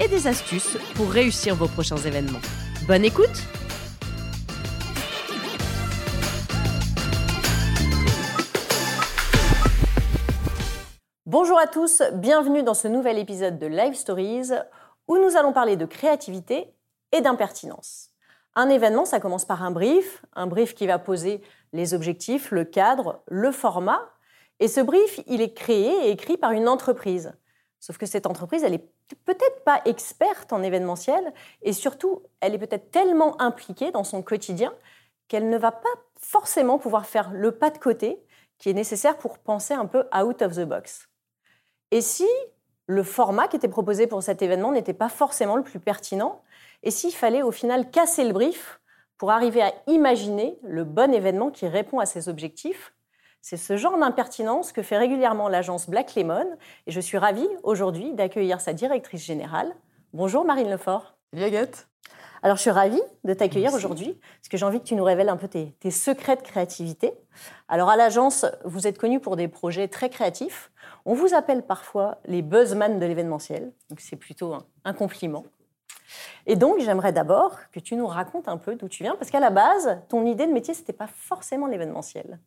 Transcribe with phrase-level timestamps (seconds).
[0.00, 2.40] et des astuces pour réussir vos prochains événements.
[2.86, 3.42] Bonne écoute
[11.26, 14.50] Bonjour à tous, bienvenue dans ce nouvel épisode de Live Stories
[15.08, 16.74] où nous allons parler de créativité
[17.10, 18.10] et d'impertinence.
[18.54, 21.40] Un événement, ça commence par un brief, un brief qui va poser
[21.72, 24.02] les objectifs, le cadre, le format.
[24.60, 27.32] Et ce brief, il est créé et écrit par une entreprise.
[27.82, 28.88] Sauf que cette entreprise, elle est
[29.24, 34.72] peut-être pas experte en événementiel et surtout, elle est peut-être tellement impliquée dans son quotidien
[35.26, 38.22] qu'elle ne va pas forcément pouvoir faire le pas de côté
[38.58, 41.08] qui est nécessaire pour penser un peu out of the box.
[41.90, 42.28] Et si
[42.86, 46.40] le format qui était proposé pour cet événement n'était pas forcément le plus pertinent,
[46.84, 48.80] et s'il fallait au final casser le brief
[49.18, 52.94] pour arriver à imaginer le bon événement qui répond à ses objectifs
[53.42, 56.46] c'est ce genre d'impertinence que fait régulièrement l'agence Black Lemon
[56.86, 59.74] et je suis ravie aujourd'hui d'accueillir sa directrice générale.
[60.12, 61.16] Bonjour Marine Lefort.
[61.32, 61.88] Salut Agathe.
[62.44, 65.28] Alors je suis ravie de t'accueillir aujourd'hui parce que j'ai envie que tu nous révèles
[65.28, 67.14] un peu tes, secrets de créativité.
[67.68, 70.70] Alors à l'agence, vous êtes connu pour des projets très créatifs.
[71.04, 75.44] On vous appelle parfois les buzzman de l'événementiel, donc c'est plutôt un compliment.
[76.46, 79.40] Et donc, j'aimerais d'abord que tu nous racontes un peu d'où tu viens, parce qu'à
[79.40, 82.38] la base, ton idée de métier, c'était pas forcément l'événementiel.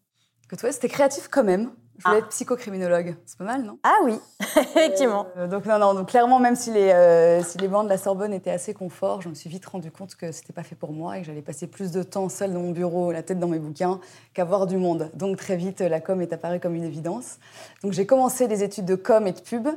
[0.47, 1.71] Que toi, c'était créatif quand même.
[1.97, 2.25] Je voulais ah.
[2.25, 3.15] être psychocriminologue.
[3.25, 3.79] C'est pas mal, non?
[3.83, 4.19] Ah oui,
[4.57, 5.27] effectivement.
[5.37, 7.97] Euh, donc non, non, donc clairement, même si les, euh, si les bancs de la
[7.97, 10.91] Sorbonne étaient assez confort, je me suis vite rendu compte que c'était pas fait pour
[10.91, 13.47] moi et que j'allais passer plus de temps seule dans mon bureau, la tête dans
[13.47, 14.01] mes bouquins,
[14.33, 15.09] qu'avoir du monde.
[15.13, 17.37] Donc très vite, la com est apparue comme une évidence.
[17.81, 19.69] Donc j'ai commencé des études de com et de pub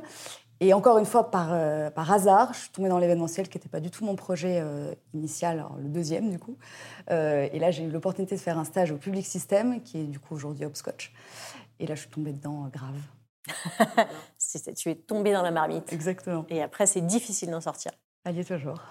[0.61, 3.69] et encore une fois, par, euh, par hasard, je suis tombée dans l'événementiel qui n'était
[3.69, 6.57] pas du tout mon projet euh, initial, le deuxième du coup.
[7.11, 10.03] Euh, et là, j'ai eu l'opportunité de faire un stage au Public System, qui est
[10.03, 11.13] du coup aujourd'hui Hopscotch.
[11.79, 12.97] Et là, je suis tombée dedans grave.
[14.75, 15.93] tu es tombée dans la marmite.
[15.93, 16.45] Exactement.
[16.49, 17.93] Et après, c'est difficile d'en sortir.
[18.25, 18.81] Allez, toujours.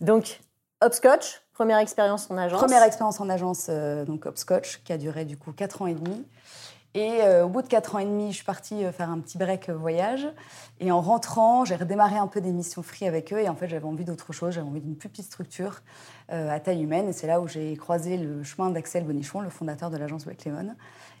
[0.00, 0.40] Donc,
[0.80, 2.58] Hopscotch, première expérience en agence.
[2.58, 6.24] Première expérience en agence, donc Hopscotch, qui a duré du coup 4 ans et demi.
[6.96, 9.20] Et euh, au bout de 4 ans et demi, je suis partie euh, faire un
[9.20, 10.26] petit break euh, voyage.
[10.80, 13.38] Et en rentrant, j'ai redémarré un peu des missions free avec eux.
[13.38, 14.54] Et en fait, j'avais envie d'autre chose.
[14.54, 15.82] J'avais envie d'une plus petite structure
[16.28, 17.08] à taille humaine.
[17.08, 20.46] Et c'est là où j'ai croisé le chemin d'Axel Bonichon, le fondateur de l'agence Wake
[20.46, 20.74] Lemon.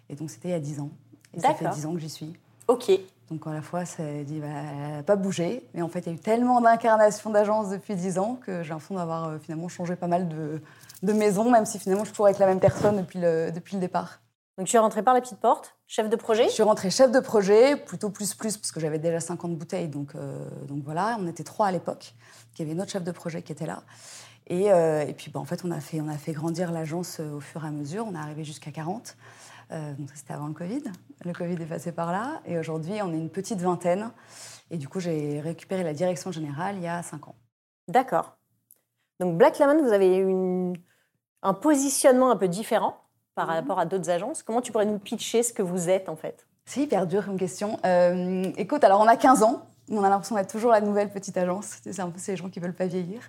[0.08, 0.90] Et donc, c'était il y a 10 ans.
[1.34, 2.32] Et ça fait 10 ans que j'y suis.
[2.68, 2.90] OK.
[3.30, 5.62] Donc, à la fois, ça dit, bah, elle n'a pas bougé.
[5.74, 8.70] Mais en fait, il y a eu tellement d'incarnations d'agence depuis 10 ans que j'ai
[8.70, 10.62] l'impression d'avoir finalement changé pas mal de,
[11.02, 13.74] de maisons, même si finalement, je suis toujours avec la même personne depuis le, depuis
[13.74, 14.20] le départ.
[14.58, 16.44] Donc tu es rentrée par la petite porte, chef de projet?
[16.44, 19.88] Je suis rentrée chef de projet, plutôt plus plus, parce que j'avais déjà 50 bouteilles,
[19.88, 22.14] donc, euh, donc voilà, on était trois à l'époque.
[22.54, 23.82] Il y avait une autre chef de projet qui était là.
[24.46, 27.20] Et, euh, et puis bah, en fait, on a fait, on a fait grandir l'agence
[27.20, 29.16] euh, au fur et à mesure, on est arrivé jusqu'à 40.
[29.98, 30.84] donc c'était avant le Covid,
[31.24, 34.10] le Covid est passé par là, et aujourd'hui on est une petite vingtaine.
[34.70, 37.36] Et du coup, j'ai récupéré la direction générale il y a 5 ans.
[37.88, 38.38] D'accord.
[39.20, 40.76] Donc Black Lemon, vous avez une,
[41.42, 43.05] un positionnement un peu différent
[43.36, 43.54] par mhm.
[43.54, 44.42] rapport à d'autres agences.
[44.42, 46.44] Comment tu pourrais nous pitcher ce que vous êtes en fait?
[46.64, 47.78] C'est hyper dur comme question.
[47.86, 49.62] Euh, écoute, alors on a 15 ans.
[49.88, 51.76] On a l'impression d'être toujours la nouvelle petite agence.
[51.84, 53.20] C'est un peu ces gens qui veulent pas vieillir.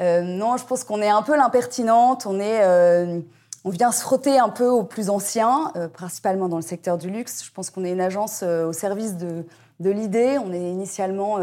[0.00, 2.26] Euh, non, je pense qu'on est un peu l'impertinente.
[2.26, 3.18] On est, euh,
[3.64, 7.44] on vient se frotter un peu aux plus anciens, principalement dans le secteur du luxe.
[7.44, 9.44] Je pense qu'on est une agence au service de,
[9.80, 10.38] de l'idée.
[10.38, 11.38] On est initialement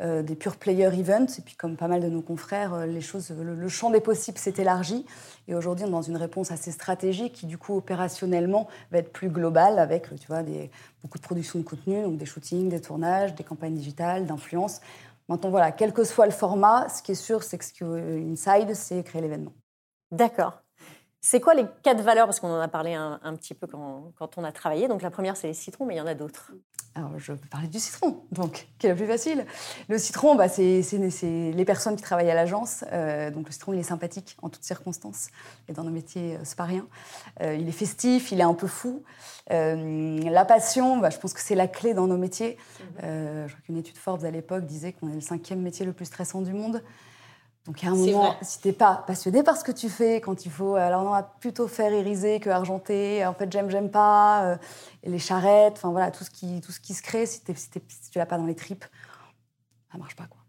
[0.00, 3.68] des pure player events, et puis comme pas mal de nos confrères, les choses, le
[3.68, 5.06] champ des possibles s'est élargi.
[5.46, 9.12] Et aujourd'hui, on est dans une réponse assez stratégique qui, du coup, opérationnellement, va être
[9.12, 10.70] plus globale avec, tu vois, des,
[11.02, 14.80] beaucoup de production de contenu, donc des shootings, des tournages, des campagnes digitales, d'influence.
[15.28, 18.74] Maintenant, voilà, quel que soit le format, ce qui est sûr, c'est que ce Inside,
[18.74, 19.52] c'est créer l'événement.
[20.10, 20.63] D'accord.
[21.26, 22.26] C'est quoi les quatre valeurs?
[22.26, 24.88] Parce qu'on en a parlé un, petit peu quand, quand, on a travaillé.
[24.88, 26.52] Donc la première, c'est les citrons, mais il y en a d'autres.
[26.94, 29.46] Alors, je peux parler du citron, donc, qui est la plus facile.
[29.88, 32.84] Le citron, bah, c'est les personnes qui travaillent à l'agence.
[32.92, 35.28] Euh, donc, le citron, il est sympathique en toutes circonstances.
[35.66, 36.86] Et dans nos métiers, euh, c'est pas rien.
[37.40, 39.02] Euh, il est festif, il est un peu fou.
[39.48, 42.58] la passion, bah, je pense que c'est la clé dans nos métiers.
[43.00, 46.04] je crois qu'une étude Forbes à l'époque disait qu'on est le cinquième métier le plus
[46.04, 46.82] stressant du monde.
[47.66, 50.44] Donc à un moment, si tu n'es pas passionné par ce que tu fais, quand
[50.44, 54.44] il faut, alors on va plutôt faire iriser que argenter, en fait j'aime, j'aime pas,
[54.44, 54.56] euh,
[55.02, 57.54] et les charrettes, enfin voilà, tout ce qui, tout ce qui se crée, si, tu
[57.56, 58.84] si, tu l'as pas dans les tripes,
[59.90, 60.40] ça marche pas quoi.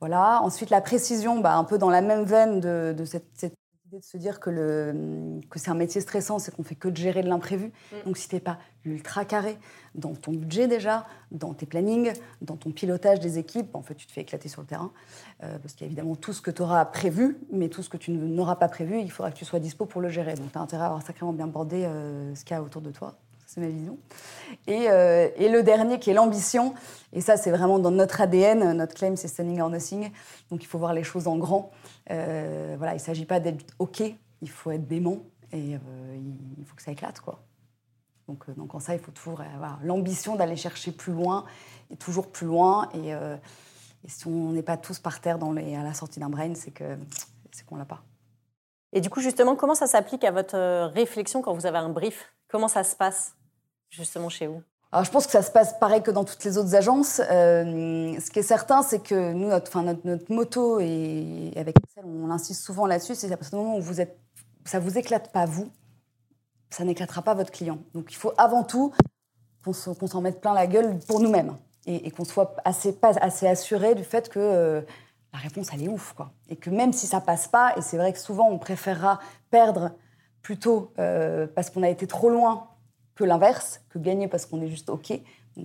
[0.00, 0.40] Voilà.
[0.42, 3.54] Ensuite, la précision, bah, un peu dans la même veine de, cette,
[3.88, 6.88] idée de se dire que, le, que c'est un métier stressant, c'est qu'on fait que
[6.88, 7.72] de gérer de l'imprévu.
[7.92, 7.96] Mm.
[8.04, 9.56] Donc, si tu n'es pas ultra carré
[9.94, 12.12] dans ton budget déjà, dans tes plannings,
[12.42, 14.92] dans ton pilotage des équipes, en fait, tu te fais éclater sur le terrain.
[15.42, 17.88] Euh, parce qu'il y a évidemment tout ce que tu auras prévu, mais tout ce
[17.88, 20.34] que tu n'auras pas prévu, il faudra que tu sois dispo pour le gérer.
[20.34, 22.82] Donc, tu as intérêt à avoir sacrément bien bordé euh, ce qu'il y a autour
[22.82, 23.18] de toi
[23.48, 23.96] c'est ma vision.
[24.68, 26.74] Euh, et, le dernier qui est l'ambition,
[27.14, 30.10] et ça c'est vraiment dans notre ADN, notre claim c'est standing or nothing,
[30.50, 31.72] donc il faut voir les choses en grand.
[32.10, 34.02] Euh, voilà, il ne s'agit pas d'être OK,
[34.40, 36.20] il faut être démon et euh,
[36.58, 37.20] il faut que ça éclate.
[37.20, 37.42] quoi.
[38.26, 41.44] Donc, donc en ça, il faut toujours avoir l'ambition d'aller chercher plus loin,
[41.90, 42.88] et toujours plus loin.
[42.94, 43.14] Et,
[44.06, 46.98] si on n'est pas tous par terre à la sortie d'un brain, c'est qu'on
[47.50, 48.04] c'est qu'on l'a pas.
[48.92, 52.32] Et du coup, justement, comment ça s'applique à votre réflexion quand vous avez un brief?
[52.48, 53.34] Comment ça se passe
[53.90, 54.62] justement chez vous?
[54.90, 57.20] Alors, je pense que ça se passe pareil que dans toutes les autres agences.
[57.30, 62.30] Euh, ce qui est certain, c'est que nous, notre, notre, moto, et avec Excel, on
[62.30, 64.18] insiste souvent là-dessus, c'est à partir du moment où vous êtes,
[64.64, 65.68] ça vous éclate pas vous,
[66.70, 67.80] ça n'éclatera pas votre client.
[67.92, 68.94] Donc, il faut avant tout
[69.62, 71.54] qu'on s'en mette plein la gueule pour nous-mêmes
[71.84, 74.80] et, qu'on soit assez, pas, assuré du fait que euh,
[75.34, 76.14] la réponse, elle est ouf.
[76.14, 76.32] Quoi.
[76.48, 79.20] Et que même si ça passe pas, et c'est vrai que souvent, on préférera
[79.50, 79.90] perdre
[80.40, 82.68] plutôt euh, parce qu'on a été trop loin
[83.18, 85.06] que l'inverse, que gagner parce qu'on est juste OK.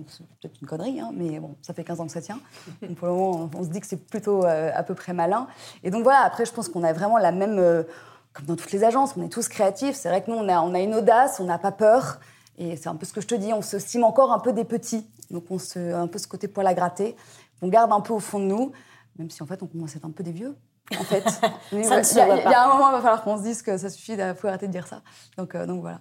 [0.08, 2.40] C'est peut-être une connerie, hein, mais bon, ça fait 15 ans que ça tient.
[2.82, 5.46] Donc pour le moment, on se dit que c'est plutôt euh, à peu près malin.
[5.84, 7.58] Et donc voilà, après, je pense qu'on a vraiment la même.
[7.60, 7.84] Euh,
[8.32, 9.94] comme dans toutes les agences, on est tous créatifs.
[9.94, 12.18] C'est vrai que nous, on a, on a une audace, on n'a pas peur.
[12.58, 14.52] Et c'est un peu ce que je te dis, on se stime encore un peu
[14.52, 15.08] des petits.
[15.30, 17.14] Donc on se, un peu ce côté poil à gratter.
[17.62, 18.72] On garde un peu au fond de nous,
[19.16, 20.56] même si en fait, on commence à être un peu des vieux.
[20.98, 21.24] En fait,
[21.72, 24.34] il y, a un moment, il va falloir qu'on se dise que ça suffit, il
[24.36, 25.02] faut arrêter de dire ça.
[25.38, 26.00] Donc, euh, donc voilà.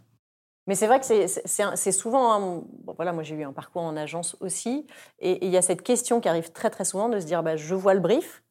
[0.67, 2.63] Mais c'est vrai que c'est souvent.
[2.95, 4.87] voilà, moi j'ai eu un parcours en agence aussi,
[5.19, 7.57] et il y a cette question qui arrive très très souvent de se dire bah,
[7.57, 8.43] je vois le brief,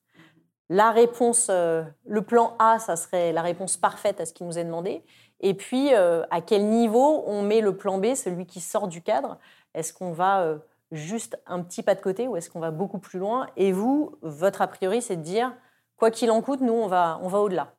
[0.68, 4.58] la réponse, euh, le plan A, ça serait la réponse parfaite à ce qui nous
[4.58, 5.04] est demandé,
[5.40, 9.02] et puis euh, à quel niveau on met le plan B, celui qui sort du
[9.02, 9.38] cadre?
[9.74, 10.58] Est-ce qu'on va euh,
[10.90, 13.46] juste un petit pas de côté ou est-ce qu'on va beaucoup plus loin?
[13.56, 15.54] Et vous, votre a priori, c'est de dire
[15.96, 17.74] quoi qu'il en coûte, nous on va, on va au-delà.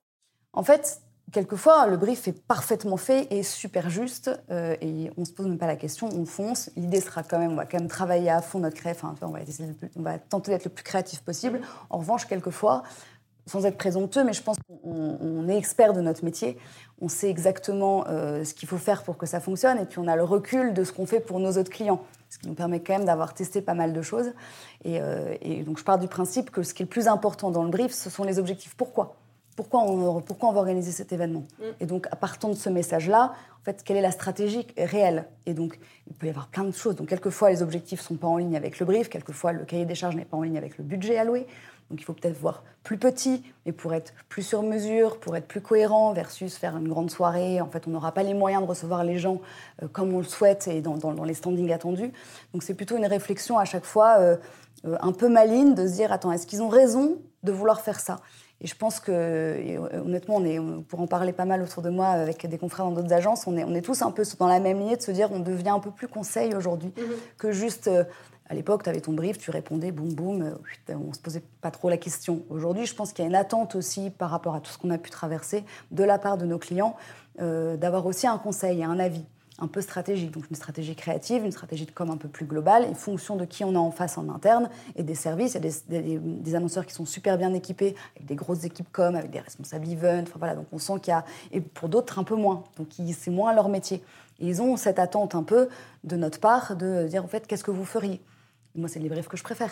[0.54, 5.32] En fait, Quelquefois, le brief est parfaitement fait et super juste, euh, et on se
[5.32, 6.70] pose même pas la question, on fonce.
[6.76, 8.94] L'idée sera quand même, on va quand même travailler à fond notre créa,
[9.96, 11.62] on va, tenter d'être le plus créatif possible.
[11.90, 12.84] En revanche, quelquefois,
[13.48, 16.58] sans être présomptueux, mais je pense qu'on est expert de notre métier,
[17.02, 20.08] on sait exactement euh, ce qu'il faut faire pour que ça fonctionne, et puis on
[20.08, 22.80] a le recul de ce qu'on fait pour nos autres clients, ce qui nous permet
[22.82, 24.34] quand même d'avoir testé pas mal de choses.
[24.84, 27.50] Et, euh, et donc je pars du principe que ce qui est le plus important
[27.50, 28.76] dans le brief, ce sont les objectifs.
[28.76, 29.16] Pourquoi?
[29.56, 31.64] Pourquoi on, pourquoi on va organiser cet événement mm.
[31.80, 35.54] Et donc, à partir de ce message-là, en fait, quelle est la stratégie réelle Et
[35.54, 36.96] donc, il peut y avoir plein de choses.
[36.96, 39.86] Donc, quelquefois, les objectifs ne sont pas en ligne avec le brief, quelquefois, le cahier
[39.86, 41.48] des charges n'est pas en ligne avec le budget alloué.
[41.90, 45.48] Donc, il faut peut-être voir plus petit, mais pour être plus sur mesure, pour être
[45.48, 47.62] plus cohérent, versus faire une grande soirée.
[47.62, 49.40] En fait, on n'aura pas les moyens de recevoir les gens
[49.82, 52.12] euh, comme on le souhaite et dans, les standings attendus.
[52.54, 54.38] Donc, c'est plutôt une réflexion à chaque fois euh,
[54.86, 58.00] euh, un peu maligne de se dire attends, est-ce qu'ils ont raison de vouloir faire
[58.00, 58.20] ça?
[58.64, 60.58] Et je pense que, euh, honnêtement, on est,
[60.88, 63.58] pour en parler pas mal autour de moi avec des confrères dans d'autres agences, on
[63.58, 65.70] est, on est tous un peu dans la même lignée de se dire on devient
[65.70, 67.14] un peu plus conseil aujourd'hui mhm.
[67.38, 67.88] que juste.
[67.88, 68.06] Euh,
[68.50, 71.72] à l'époque, tu avais ton brief, tu répondais, boum, boum, euh, on se posait pas
[71.72, 72.44] trop la question.
[72.50, 74.92] Aujourd'hui, je pense qu'il y a une attente aussi par rapport à tout ce qu'on
[74.92, 76.96] a pu traverser de la part de nos clients,
[77.40, 79.26] d'avoir aussi un conseil et un avis
[79.64, 80.32] un peu stratégique.
[80.32, 83.46] Donc une stratégie créative, une stratégie de com un peu plus globale, en fonction de
[83.46, 85.56] qui on a en face en interne et des services.
[85.56, 89.16] Il y a des, annonceurs qui sont super bien équipés, avec des grosses équipes com,
[89.16, 90.24] avec des responsables event.
[90.24, 91.24] Enfin, voilà, donc on sent qu'il y a...
[91.52, 92.64] Et pour d'autres, un peu moins.
[92.78, 94.04] Donc c'est moins leur métier.
[94.40, 95.70] Et ils ont cette attente un peu
[96.04, 98.22] de notre part de dire, en fait, qu'est-ce que vous feriez?
[98.76, 99.72] Moi, c'est les briefs que je préfère.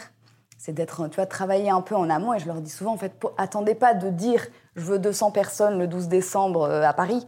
[0.57, 2.33] C'est d'être, tu vois, travailler un peu en amont.
[2.33, 4.45] Et je leur dis souvent, en fait, attendez pas de dire,
[4.75, 7.25] je veux 200 personnes le 12 décembre euh, à Paris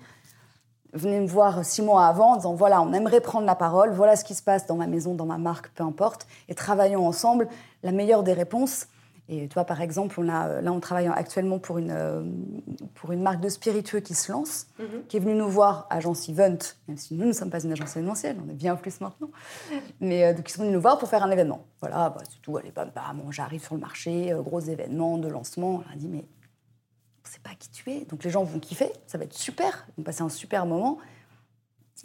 [0.94, 4.16] venez me voir six mois avant en disant voilà, on aimerait prendre la parole, voilà
[4.16, 7.48] ce qui se passe dans ma maison, dans ma marque, peu importe, et travaillons ensemble
[7.82, 8.88] la meilleure des réponses.
[9.30, 12.24] Et toi, par exemple, on a, là, on travaille actuellement pour une, euh,
[12.94, 15.06] pour une marque de spiritueux qui se lance, mhm.
[15.08, 16.58] qui est venue nous voir, agence Event,
[16.90, 19.30] même si nous ne sommes pas une agence événementielle, on est bien plus maintenant,
[20.02, 21.66] mais euh, qui sont venus nous voir pour faire un événement.
[21.80, 25.30] Voilà, bah, c'est tout, allez, bam, bam, j'arrive sur le marché, euh, gros événement de
[25.30, 25.82] lancement.
[25.88, 26.26] On a dit, mais
[27.42, 28.06] pas qui tu es.
[28.06, 30.98] Donc les gens vont kiffer, ça va être super, ils vont passer un super moment.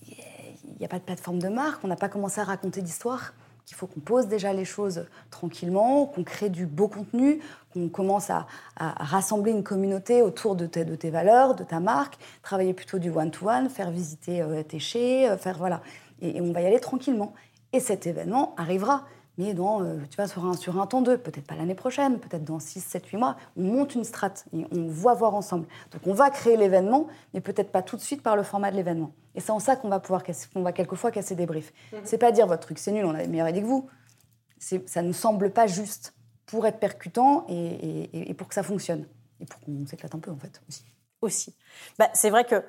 [0.06, 3.32] Il n'y a pas de plateforme de marque, on n'a pas commencé à raconter d'histoire.
[3.70, 7.40] Il faut qu'on pose déjà les choses tranquillement, qu'on crée du beau contenu,
[7.72, 12.16] qu'on commence à, rassembler une communauté autour de tes, de tes, valeurs, de ta marque,
[12.42, 15.82] travailler plutôt du one-to-one, faire visiter euh, tes chais, euh, faire voilà.
[16.22, 17.34] Et on va y aller tranquillement.
[17.72, 19.04] Et cet événement arrivera.
[19.38, 22.18] Mais dans, euh, tu vois, sur un, sur un temps 2, peut-être pas l'année prochaine,
[22.18, 25.66] peut-être dans 6, 7, 8 mois, on monte une strate et on va voir ensemble.
[25.92, 28.76] Donc on va créer l'événement, mais peut-être pas tout de suite par le format de
[28.76, 29.12] l'événement.
[29.36, 31.72] Et c'est en ça qu'on va pouvoir qu'on va quelquefois casser des briefs.
[31.92, 32.00] Mhm.
[32.02, 33.88] C'est pas dire votre truc c'est nul, on a des meilleures idées que vous.
[34.58, 36.14] Ça ne semble pas juste
[36.46, 39.06] pour être percutant et, et, pour que ça fonctionne.
[39.38, 40.84] Et pour qu'on s'éclate un peu, en fait, aussi.
[41.20, 41.54] Aussi.
[41.96, 42.64] Bah, c'est vrai que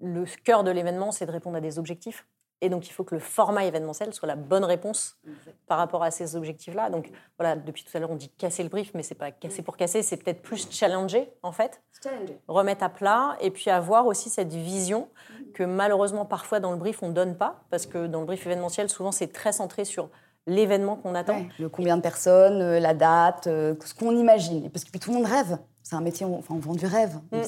[0.00, 2.26] le cœur de l'événement, c'est de répondre à des objectifs.
[2.60, 5.18] Et donc, il faut que le format événementiel soit la bonne réponse
[5.66, 6.88] par rapport à ces objectifs-là.
[6.88, 9.62] Donc, voilà, depuis tout à l'heure, on dit casser le brief, mais c'est pas casser
[9.62, 11.82] pour casser, c'est peut-être plus challenger, en fait.
[12.02, 12.38] Challenger.
[12.48, 15.08] Remettre à plat et puis avoir aussi cette vision
[15.52, 17.64] que malheureusement, parfois, dans le brief, on ne donne pas.
[17.70, 20.08] Parce que dans le brief événementiel, souvent, c'est très centré sur
[20.46, 21.46] l'événement qu'on attend.
[21.58, 24.70] le combien de personnes, euh, la date, euh, ce qu'on imagine.
[24.70, 25.58] Parce que puis, tout le monde rêve.
[25.82, 27.14] C'est un métier, on, enfin, on vend du rêve.
[27.30, 27.42] Mm.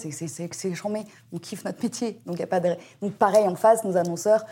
[0.52, 1.04] C'est chambé.
[1.32, 2.20] On kiffe notre métier.
[2.26, 2.76] Donc, y a pas de...
[3.00, 4.44] Donc, pareil, en face, nos annonceurs,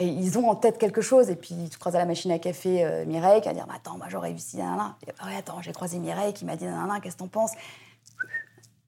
[0.00, 1.30] ils ont en tête quelque chose.
[1.30, 3.98] Et puis, tu croises à la machine à café euh, Mireille qui va dire Attends,
[3.98, 4.96] moi j'aurais réussi, nanana.
[5.18, 6.66] Ah ouais, attends, j'ai croisé Mireille qui m'a dit
[7.02, 7.52] qu'est-ce que t'en penses?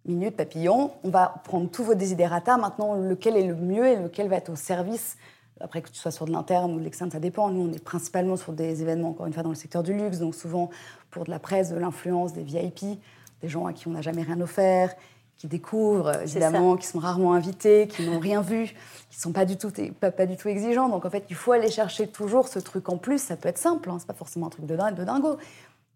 [0.06, 2.56] Minute, papillon, on va prendre tous vos désidératas.
[2.58, 5.16] Maintenant, lequel est le mieux et lequel va être au service?
[5.60, 7.48] Après que tu sois sur de l'interne ou de l'externe, ça dépend.
[7.48, 10.18] Nous, on est principalement sur des événements, encore une fois, dans le secteur du luxe,
[10.18, 10.68] donc souvent
[11.10, 13.00] pour de la presse, de l'influence, des VIP,
[13.40, 14.94] des gens à qui on n'a jamais rien offert,
[15.36, 18.66] qui découvrent, évidemment, qui sont rarement invités, qui n'ont rien vu,
[19.10, 20.88] qui ne sont pas du, tout, pas, pas, du tout exigeants.
[20.88, 23.18] Donc en fait, il faut aller chercher toujours ce truc en plus.
[23.18, 25.36] Ça peut être simple, hein, c'est pas forcément un truc de, de dingo.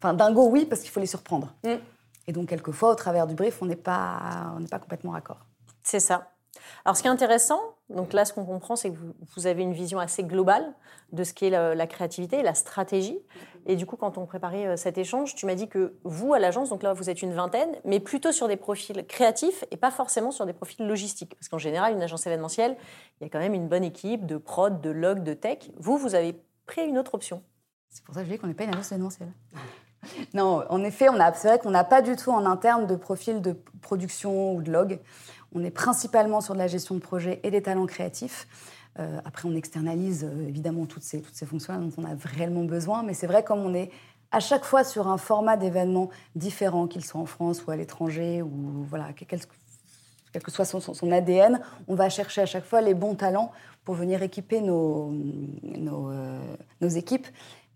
[0.00, 1.52] Enfin, dingo, oui, parce qu'il faut les surprendre.
[1.64, 1.75] Mm.
[2.26, 5.38] Et donc, quelquefois, au travers du brief, on n'est pas, on pas complètement raccord.
[5.83, 6.30] C'est ça.
[6.84, 7.60] Alors, ce qui est intéressant,
[7.90, 8.96] donc là, ce qu'on comprend, c'est que
[9.37, 10.75] vous, avez une vision assez globale
[11.12, 13.18] de ce qu'est la, la, créativité, la stratégie.
[13.66, 16.38] Et du coup, quand on préparait euh, cet échange, tu m'as dit que vous, à
[16.38, 19.90] l'agence, donc là, vous êtes une vingtaine, mais plutôt sur des profils créatifs et pas
[19.90, 21.34] forcément sur des profils logistiques.
[21.34, 22.76] Parce qu'en général, une agence événementielle,
[23.20, 25.70] il y a quand même une bonne équipe de prod, de log, de tech.
[25.78, 27.42] Vous, vous avez pris une autre option.
[27.90, 29.32] C'est pour ça que je dis qu'on n'est pas une agence événementielle.
[30.34, 33.56] non, en effet, c'est vrai qu'on n'a pas du tout en interne de profil de
[33.80, 35.00] production ou de log.
[35.55, 38.47] On est principalement sur de la gestion de projet et des talents créatifs.
[38.99, 42.64] Euh, après, on externalise euh, évidemment toutes ces, toutes ces fonctions dont on a réellement
[42.64, 43.90] besoin, mais c'est vrai comme on est
[44.31, 48.43] à chaque fois sur un format d'événement différent, qu'il soit en France ou à l'étranger,
[48.43, 49.40] ou voilà, quel,
[50.43, 53.52] que soit son, ADN, on va chercher à chaque fois les bons talents
[53.85, 55.11] pour venir équiper nos,
[55.62, 56.38] nos, euh,
[56.81, 57.26] nos équipes.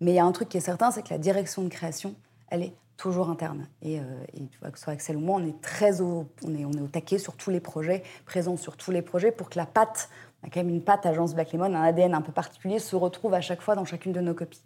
[0.00, 2.14] Mais il y a un truc qui est certain, c'est que la direction de création,
[2.50, 3.66] elle est toujours interne.
[3.82, 6.54] Et, euh, tu vois, que ce soit Axel ou moi, on est très au, on
[6.54, 9.50] est, on est au taquet sur tous les projets, présents sur tous les projets, pour
[9.50, 10.08] que la patte,
[10.42, 12.94] on a quand même une patte agence Black Lemon, un ADN un peu particulier, se
[12.94, 14.62] retrouve à chaque fois dans chacune de nos copies.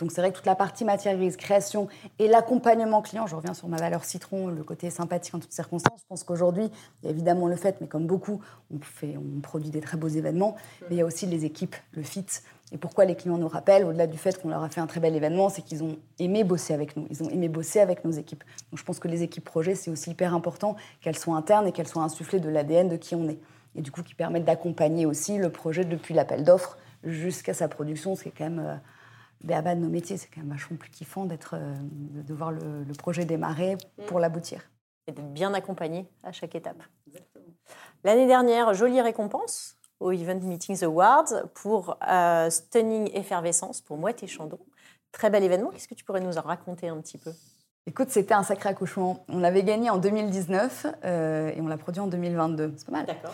[0.00, 1.88] Donc c'est vrai que toute la partie matière grise, création
[2.18, 6.00] et l'accompagnement client, je reviens sur ma valeur citron, le côté sympathique en toutes circonstances.
[6.00, 6.70] Je pense qu'aujourd'hui,
[7.02, 8.40] il y a évidemment le fait, mais comme beaucoup,
[8.72, 8.78] on,
[9.42, 12.24] produit des très beaux événements, mais il y a aussi les équipes, le fit,
[12.72, 15.00] et pourquoi les clients nous rappellent, au-delà du fait qu'on leur a fait un très
[15.00, 18.12] bel événement, c'est qu'ils ont aimé bosser avec nous, ils ont aimé bosser avec nos
[18.12, 18.44] équipes.
[18.70, 21.72] Donc je pense que les équipes projets, c'est aussi hyper important qu'elles soient internes et
[21.72, 23.38] qu'elles soient insufflées de l'ADN de qui on est.
[23.74, 28.14] Et du coup, qui permettent d'accompagner aussi le projet depuis l'appel d'offres jusqu'à sa production,
[28.14, 28.80] ce qui est quand même
[29.48, 30.16] euh, de nos métiers.
[30.16, 34.20] C'est quand même vachement plus kiffant d'être, euh, de, voir le, projet démarrer pour mm.
[34.20, 34.70] l'aboutir.
[35.06, 36.82] Et d'être bien accompagné à chaque étape.
[38.04, 44.26] L'année dernière, jolie récompense au Event Meetings Awards pour euh, Stunning Effervescence pour Mouette et
[44.26, 44.58] Chandon.
[45.12, 45.70] Très bel événement.
[45.70, 47.32] Qu'est-ce que tu pourrais nous en raconter un petit peu?
[47.90, 49.24] Écoute, c'était un sacré accouchement.
[49.28, 52.74] On l'avait gagné en 2019 euh, et on l'a produit en 2022.
[52.76, 53.06] C'est pas mal.
[53.06, 53.32] D'accord.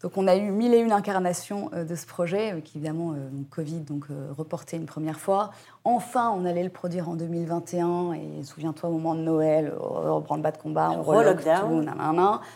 [0.00, 3.14] Donc on a eu mille et une incarnations euh, de ce projet, qui évidemment,
[3.50, 5.50] Covid, donc reporté une première fois.
[5.84, 10.36] Enfin, on allait le produire en 2021 et souviens-toi, au moment de Noël, on reprend
[10.36, 11.92] le bas de combat, on relockdown.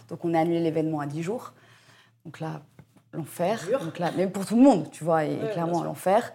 [0.09, 1.53] Donc on a annulé l'événement à 10 jours.
[2.25, 2.63] Donc là,
[3.13, 3.61] l'enfer.
[3.85, 6.33] Donc là, même pour tout le monde, tu vois, et, clairement l'enfer.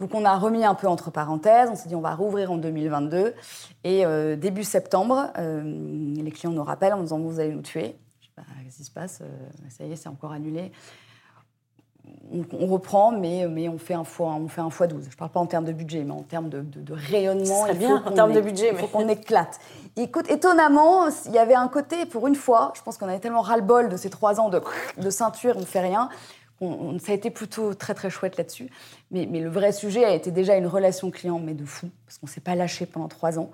[0.00, 2.56] Donc on a remis un peu entre parenthèses, on s'est dit on va rouvrir en
[2.56, 3.34] 2022.
[3.84, 5.62] Et euh, début septembre, euh,
[6.16, 7.96] les clients nous rappellent en nous disant vous allez nous tuer.
[8.20, 9.26] Je sais pas qu'est-ce qui se passe, euh,
[9.68, 10.72] ça y est, c'est encore annulé.
[12.32, 15.04] On, reprend, mais, mais on, fait un fois, on fait un fois 12.
[15.04, 17.66] Je ne parle pas en termes de budget, mais en termes de, de, rayonnement.
[17.74, 18.70] Bien, en termes de budget.
[18.72, 19.60] Il faut qu'on éclate.
[19.96, 23.42] Écoute, étonnamment, il y avait un côté, pour une fois, je pense qu'on avait tellement
[23.42, 24.60] ras-le-bol de ces trois ans de,
[24.96, 26.08] de ceinture, on ne fait rien,
[26.60, 28.68] ça a été plutôt très très chouette là-dessus.
[29.10, 32.18] Mais, mais, le vrai sujet a été déjà une relation client, mais de fou, parce
[32.18, 33.50] qu'on ne s'est pas lâché pendant trois ans.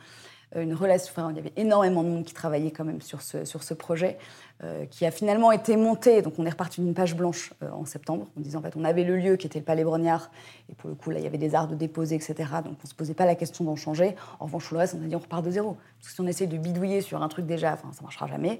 [0.57, 3.23] Euh, une relation, enfin, il y avait énormément de monde qui travaillait quand même sur
[3.23, 4.19] ce, sur ce projet.
[4.65, 6.23] Euh, qui a finalement été monté.
[6.23, 8.85] Donc on est reparti d'une page blanche euh, en septembre, en disant en fait on
[8.85, 10.31] avait le lieu qui était le Palais Brognard,
[10.71, 12.37] et pour le coup là il y avait des arts de déposer, etc.
[12.65, 14.17] Donc on se posait pas la question d'en changer.
[14.41, 15.77] En revanche, le reste, on a dit on repart de zéro.
[15.99, 18.59] Parce que si on essaie de bidouiller sur un truc déjà, enfin, ça marchera jamais.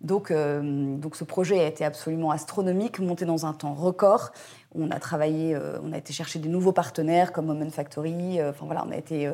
[0.00, 4.32] Donc, euh, donc ce projet a été absolument astronomique, monté dans un temps record.
[4.74, 8.42] On a travaillé, on a été chercher des nouveaux partenaires comme Moment Factory.
[8.42, 9.32] enfin voilà, on a été.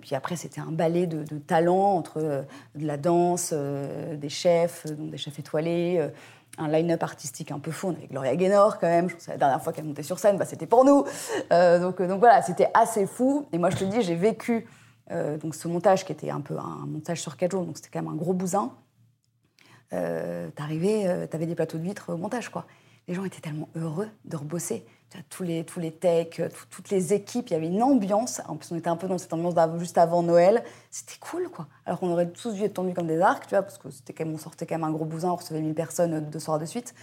[0.00, 5.10] puis après, c'était un ballet de, de talents entre de la danse, des chefs, donc
[5.10, 6.08] des chef étoilé, euh,
[6.58, 7.90] un line-up artistique un peu fou.
[7.90, 9.08] avec Gloria Gaynor quand même.
[9.08, 11.04] Je la dernière fois qu'elle montait sur scène, bah, c'était pour nous.
[11.52, 13.46] Euh, donc, euh, donc voilà, c'était assez fou.
[13.52, 14.66] Et moi, je te dis, j'ai vécu
[15.42, 18.00] donc ce montage qui était un peu un montage sur quatre jours, donc c'était quand
[18.02, 18.72] même un gros bousin.
[19.90, 22.64] T'arrivais, t'avais des plateaux de vitres au montage, quoi.
[23.06, 24.86] Les gens étaient tellement heureux de rebosser
[25.30, 28.40] tous les, tous les techs, toutes les équipes, il y avait une ambiance.
[28.48, 30.64] En plus, on était un peu dans cette ambiance juste avant Noël.
[30.90, 31.66] C'était cool, quoi.
[31.86, 34.12] Alors qu'on aurait tous dû être tendus comme des arcs, tu vois, parce que c'était
[34.12, 36.58] quand même, on sortait quand même un gros bousin, on recevait 1000 personnes deux soirs
[36.58, 36.94] de suite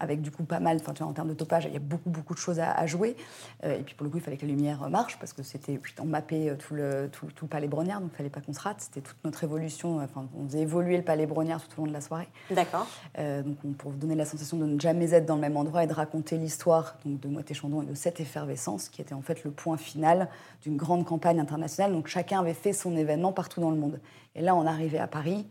[0.00, 2.34] avec du coup pas mal, enfin, en termes de topage, il y a beaucoup, beaucoup
[2.34, 3.16] de choses à, jouer.
[3.64, 5.80] Euh, et puis pour le coup, il fallait que la lumière marche parce que c'était,
[6.00, 8.60] on mappait euh, tout le, tout, le palais Brognard, donc il fallait pas qu'on se
[8.60, 8.80] rate.
[8.80, 11.92] C'était toute notre évolution, enfin, on faisait évoluer le palais Brognard tout au long de
[11.92, 12.28] la soirée.
[12.50, 12.86] D'accord.
[13.18, 15.84] Euh, donc pour vous donner la sensation de ne jamais être dans le même endroit
[15.84, 19.22] et de raconter l'histoire donc, de Moitié Chandon et de cette effervescence qui était en
[19.22, 20.28] fait le point final
[20.62, 21.92] d'une grande campagne internationale.
[21.92, 24.00] Donc chacun avait fait son événement partout dans le monde.
[24.34, 25.46] Et là, on arrivait à Paris,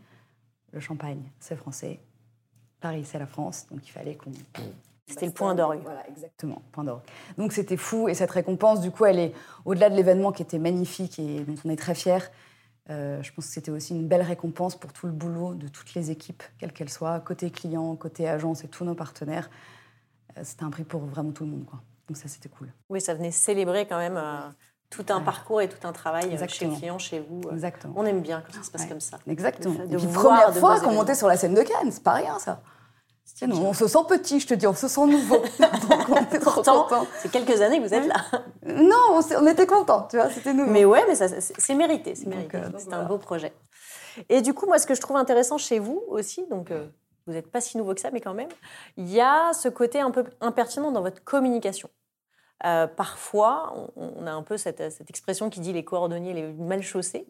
[0.72, 2.00] le champagne, c'est français,
[2.80, 4.32] Paris, c'est la France, donc il fallait qu'on.
[5.06, 5.80] C'était le point d'orgue.
[5.82, 7.02] Voilà, exactement, point d'orgue.
[7.38, 9.32] Donc c'était fou, et cette récompense, du coup, elle est
[9.64, 12.18] au-delà de l'événement qui était magnifique et dont on est très fiers.
[12.90, 15.94] Euh, je pense que c'était aussi une belle récompense pour tout le boulot de toutes
[15.94, 19.50] les équipes, quelles qu'elles soient, côté client, côté agence et tous nos partenaires.
[20.36, 21.80] Euh, c'était un prix pour vraiment tout le monde, quoi.
[22.06, 22.72] Donc ça, c'était cool.
[22.88, 24.48] Oui, ça venait célébrer quand même euh,
[24.90, 27.40] tout un parcours et tout un travail chez le client, chez vous.
[27.50, 27.94] Exactement.
[27.96, 29.18] On aime bien quand ça se passe comme ça.
[29.26, 29.74] Exactement.
[29.86, 32.60] De, de première fois qu'on montait sur la scène de Cannes, c'est pas rien ça.
[33.38, 35.36] Tiens, on se sent petit, je te dis, on se sent nouveau.
[35.58, 36.62] Donc on était trop
[37.20, 38.16] C'est quelques années que vous êtes là.
[38.66, 40.72] Non, on, était contents, tu vois, c'était nouveau.
[40.72, 42.56] Mais ouais, mais c'est mérité, c'est mérité.
[42.56, 43.52] Euh, c'est un beau projet.
[44.28, 46.88] Et du coup, moi, ce que je trouve intéressant chez vous aussi, donc euh,
[47.26, 48.48] vous n'êtes pas si nouveau que ça, mais quand même,
[48.96, 51.88] il y a ce côté un peu impertinent dans votre communication.
[52.64, 57.26] Euh, parfois, on, a un peu cette, expression qui dit les coordonniers les mal chaussés.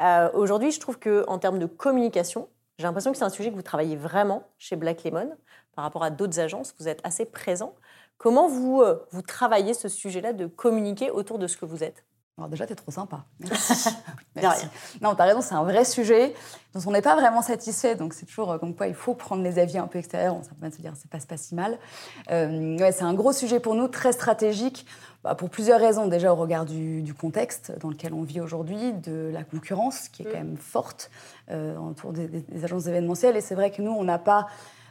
[0.00, 2.48] Euh, aujourd'hui, je trouve qu'en termes de communication,
[2.78, 5.30] j'ai l'impression que c'est un sujet que vous travaillez vraiment chez Black Lemon
[5.74, 6.74] par rapport à d'autres agences.
[6.78, 7.74] Vous êtes assez présent.
[8.18, 12.04] Comment vous, euh, vous travaillez ce sujet-là de communiquer autour de ce que vous êtes?
[12.48, 13.24] Déjà, t'es trop sympa.
[13.40, 13.88] Merci.
[14.34, 14.66] Merci.
[15.00, 16.34] Non, t'as raison, c'est un vrai sujet
[16.74, 17.94] dont on n'est pas vraiment satisfait.
[17.94, 20.34] Donc c'est toujours euh, comme quoi il faut prendre les avis un peu extérieurs.
[20.34, 21.78] On peut se dire ça passe pas si mal.
[22.30, 24.86] Euh, ouais, c'est un gros sujet pour nous, très stratégique,
[25.22, 26.06] bah, pour plusieurs raisons.
[26.06, 30.26] Déjà au regard du, contexte dans lequel on vit aujourd'hui, de la concurrence qui est
[30.26, 30.46] quand mm.
[30.48, 31.10] même forte
[31.50, 33.36] euh, autour des, des agences événementielles.
[33.36, 34.46] Et c'est vrai que nous, on n'a pas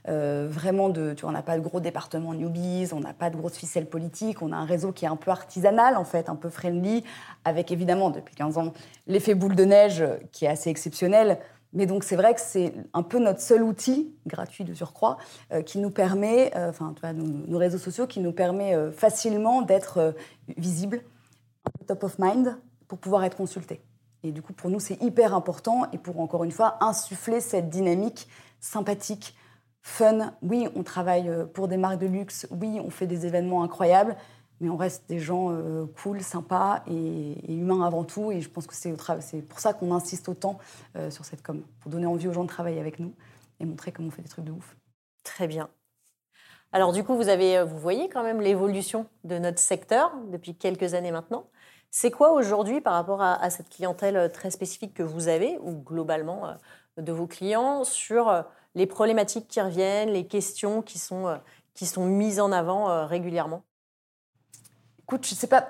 [0.07, 1.13] euh, vraiment de.
[1.13, 3.85] Tu vois, on n'a pas de gros département newbies, on n'a pas de grosses ficelles
[3.85, 7.03] politiques, on a un réseau qui est un peu artisanal, en fait, un peu friendly,
[7.45, 8.73] avec évidemment, depuis 15 ans,
[9.07, 11.39] l'effet boule de neige qui est assez exceptionnel.
[11.73, 15.17] Mais donc, c'est vrai que c'est un peu notre seul outil, gratuit de surcroît,
[15.53, 20.13] euh, qui nous permet, euh, enfin, tu nos, réseaux sociaux, qui nous permet facilement d'être
[20.57, 21.01] visible,
[21.87, 23.81] top of mind, pour pouvoir être consulté.
[24.23, 27.69] Et du coup, pour nous, c'est hyper important et pour, encore une fois, insuffler cette
[27.69, 28.27] dynamique
[28.59, 29.35] sympathique,
[29.81, 30.33] fun.
[30.41, 32.47] Oui, on travaille euh, pour des marques de luxe.
[32.51, 34.15] Oui, on fait des événements incroyables.
[34.59, 38.31] Mais on reste des gens euh, cool, sympas et, humains avant tout.
[38.31, 40.59] Et je pense que c'est pour ça qu'on insiste autant
[40.95, 41.63] euh, sur cette com.
[41.79, 43.13] Pour donner envie aux gens de travailler avec nous
[43.59, 44.75] et montrer comment on fait des trucs de ouf.
[45.23, 45.69] Très bien.
[46.73, 50.93] Alors du coup, vous, avez, vous voyez quand même l'évolution de notre secteur depuis quelques
[50.93, 51.47] années maintenant.
[51.89, 56.55] C'est quoi aujourd'hui par rapport à, cette clientèle très spécifique que vous avez, ou globalement
[56.95, 61.37] de vos clients, sur les problématiques qui reviennent, les questions qui sont, euh,
[61.73, 63.63] qui sont mises en avant euh, régulièrement
[65.03, 65.67] Écoute, je sais pas.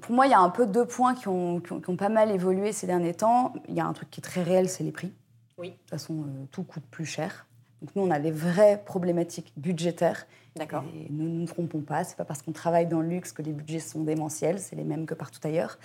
[0.00, 2.30] Pour moi, il y a un peu deux points qui ont, qui ont, pas mal
[2.30, 3.52] évolué ces derniers temps.
[3.68, 5.12] Il y a un truc qui est très réel, c'est les prix.
[5.58, 5.70] Oui.
[5.70, 7.46] De toute façon, euh, tout coûte plus cher.
[7.82, 10.26] Donc nous, on a des vraies problématiques budgétaires.
[10.56, 10.84] D'accord.
[10.94, 13.42] Et nous ne nous trompons pas, c'est pas parce qu'on travaille dans le luxe que
[13.42, 15.78] les budgets sont démentiels, c'est les mêmes que partout ailleurs.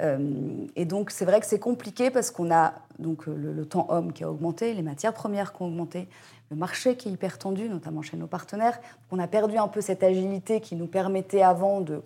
[0.00, 4.12] Euh, et donc c'est vrai que c'est compliqué parce qu'on a donc le, temps homme
[4.12, 6.08] qui a augmenté, les matières premières qui ont augmenté,
[6.50, 8.78] le marché qui est hyper tendu, notamment chez nos partenaires.
[9.10, 12.02] On a perdu un peu cette agilité qui nous permettait avant de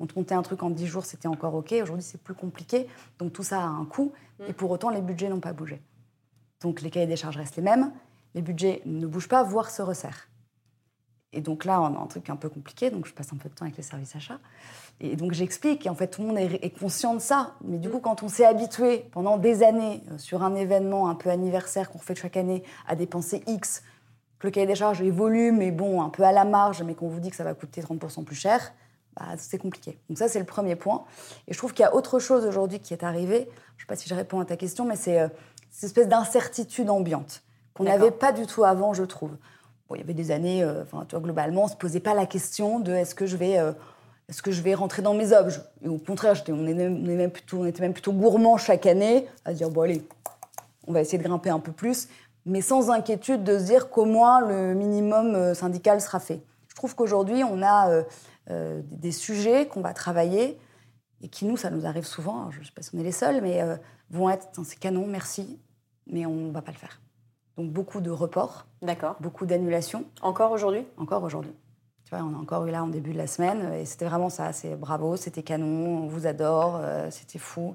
[0.00, 1.72] on montait un truc en 10 jours, c'était encore OK.
[1.72, 2.88] Aujourd'hui, c'est plus compliqué.
[3.18, 4.12] Donc tout ça a un coût.
[4.48, 5.80] Et pour autant, les budgets n'ont pas bougé.
[6.62, 7.92] Donc les cahiers des charges restent les mêmes
[8.34, 10.28] les budgets ne bougent pas, voire se resserrent.
[11.34, 13.48] Et donc là, on a un truc un peu compliqué, donc je passe un peu
[13.48, 14.38] de temps avec les services achats.
[15.00, 17.54] Et donc j'explique, et en fait tout le monde est, conscient de ça.
[17.64, 21.16] Mais du coup, quand on s'est habitué pendant des années euh, sur un événement un
[21.16, 23.82] peu anniversaire qu'on fait chaque année à dépenser X,
[24.38, 27.08] que le cahier des charges évolue, mais bon, un peu à la marge, mais qu'on
[27.08, 28.72] vous dit que ça va coûter 30% plus cher,
[29.16, 29.98] bah, c'est compliqué.
[30.08, 31.04] Donc ça, c'est le premier point.
[31.48, 33.36] Et je trouve qu'il y a autre chose aujourd'hui qui est arrivé.
[33.36, 35.28] Je ne sais pas si je réponds à ta question, mais c'est euh,
[35.70, 37.42] cette espèce d'incertitude ambiante
[37.74, 39.36] qu'on n'avait pas du tout avant, je trouve
[39.92, 42.80] il y avait des années, euh, enfin, globalement, on ne se posait pas la question
[42.80, 43.72] de est-ce que je vais, euh,
[44.28, 45.60] est-ce que je vais rentrer dans mes objets.
[45.82, 49.82] Et au contraire, on, on, même plutôt, était plutôt gourmand chaque année à dire bon
[49.82, 50.02] allez,
[50.86, 52.08] on va essayer de grimper un peu plus,
[52.46, 56.42] mais sans inquiétude de se dire qu'au moins le minimum euh, syndical sera fait.
[56.68, 58.02] Je trouve qu'aujourd'hui, on a
[58.90, 60.58] des sujets qu'on va travailler
[61.22, 63.12] et qui, nous, ça nous arrive souvent, je ne sais pas si on est les
[63.12, 63.62] seuls, mais
[64.10, 65.60] vont être, c'est canon, merci,
[66.08, 67.00] mais on ne va pas le faire.
[67.56, 68.66] Donc beaucoup de reports.
[68.82, 69.16] D'accord.
[69.20, 70.04] Beaucoup d'annulations.
[70.22, 70.86] Encore aujourd'hui?
[70.96, 71.52] Encore aujourd'hui.
[72.04, 74.28] Tu vois, on a encore eu là en début de la semaine et c'était vraiment
[74.28, 74.52] ça.
[74.52, 77.74] C'est bravo, c'était canon, on vous adore, euh, c'était fou.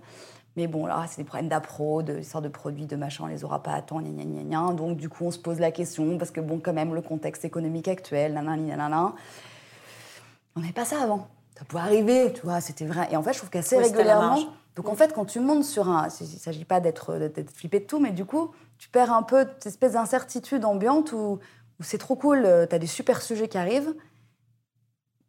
[0.55, 3.43] Mais bon, là, c'est des problèmes d'appro, de sortes de produits, de machin, on les
[3.43, 4.73] aura pas à temps, gna gna gna.
[4.73, 7.45] Donc, du coup, on se pose la question, parce que bon, quand même, le contexte
[7.45, 9.13] économique actuel, nanana, nanana.
[10.55, 11.27] On n'avait pas ça avant.
[11.57, 13.07] Ça pouvait arriver, tu vois, c'était vrai.
[13.11, 14.37] Et en fait, je trouve qu'assez régulièrement.
[14.75, 16.07] Donc, en fait, quand tu montes sur un.
[16.19, 17.17] Il ne s'agit pas d'être
[17.53, 21.39] flippé de tout, mais du coup, tu perds un peu cette espèce d'incertitude ambiante où,
[21.81, 23.93] c'est trop cool, euh, tu as des super sujets qui arrivent,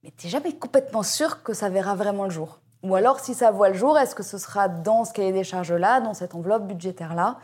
[0.03, 2.61] mais tu n'es jamais complètement sûr que ça verra vraiment le jour.
[2.83, 5.45] Ou alors, si ça voit le jour, est-ce que ce sera dans ce cahier des
[5.45, 7.39] charges-là, dans cette enveloppe budgétaire-là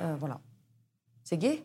[0.00, 0.40] euh, Voilà.
[1.22, 1.64] C'est gay.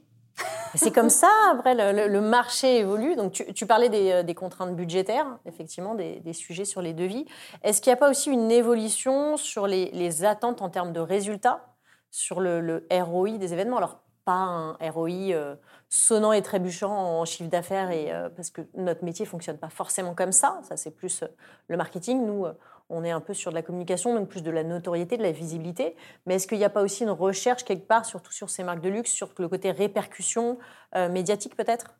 [0.75, 3.15] C'est comme ça, après, le, marché évolue.
[3.15, 7.25] Donc, tu, parlais euh, des, contraintes budgétaires, effectivement, des, sujets sur les devis.
[7.63, 10.99] Est-ce qu'il n'y a pas aussi une évolution sur les, les attentes en termes de
[10.99, 11.74] résultats?
[12.15, 13.75] Sur le, ROI des événements.
[13.75, 15.56] Alors, pas un ROI euh,
[15.89, 20.15] sonnant et trébuchant en chiffre d'affaires, et, euh, parce que notre métier fonctionne pas forcément
[20.15, 20.62] comme ça.
[20.63, 21.28] Ça, c'est plus euh,
[21.67, 22.25] le marketing.
[22.25, 22.45] Nous,
[22.89, 25.34] on est un peu sur de la communication, donc plus de la notoriété, de la
[25.34, 25.97] visibilité.
[26.25, 28.82] Mais est-ce qu'il n'y a pas aussi une recherche quelque part, surtout sur ces marques
[28.82, 30.58] de luxe, sur le côté répercussion
[30.93, 31.95] médiatique peut-être?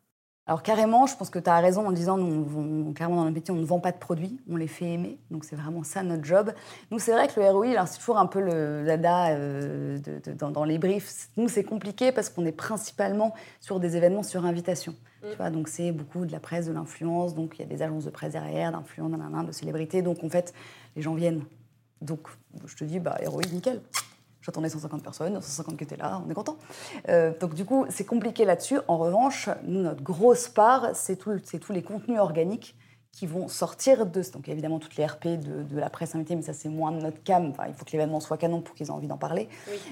[0.48, 3.52] Alors carrément, je pense que tu as raison en disant, nous, carrément dans notre métier,
[3.52, 5.18] on ne vend pas de produits, on les fait aimer.
[5.32, 6.52] Donc c'est vraiment ça notre job.
[6.92, 9.98] Nous, c'est vrai que le ROI, c'est toujours un peu le dada euh,
[10.38, 11.30] dans, les briefs.
[11.36, 14.94] Nous, c'est compliqué parce qu'on est principalement sur des événements sur invitation.
[15.24, 15.30] Mm.
[15.30, 17.34] Tu vois, donc c'est beaucoup de la presse, de l'influence.
[17.34, 20.02] Donc il y a des agences de presse derrière, d'influence, de célébrités.
[20.02, 20.54] Donc en fait,
[20.94, 21.42] les gens viennent.
[22.02, 22.28] Donc
[22.64, 23.80] je te dis, bah, ROI, nickel.
[24.46, 26.56] J'attendais 150 personnes, 150 qui étaient là, on est content.
[27.08, 28.78] Euh, donc du coup, c'est compliqué là-dessus.
[28.86, 32.76] En revanche, nous, notre grosse part, c'est tous les contenus organiques
[33.10, 34.22] qui vont sortir de...
[34.32, 37.20] Donc évidemment, toutes les RP de, la presse invitée, mais ça, c'est moins de notre
[37.24, 37.50] cam.
[37.50, 39.48] Enfin, il faut que l'événement soit canon pour qu'ils aient envie d'en parler.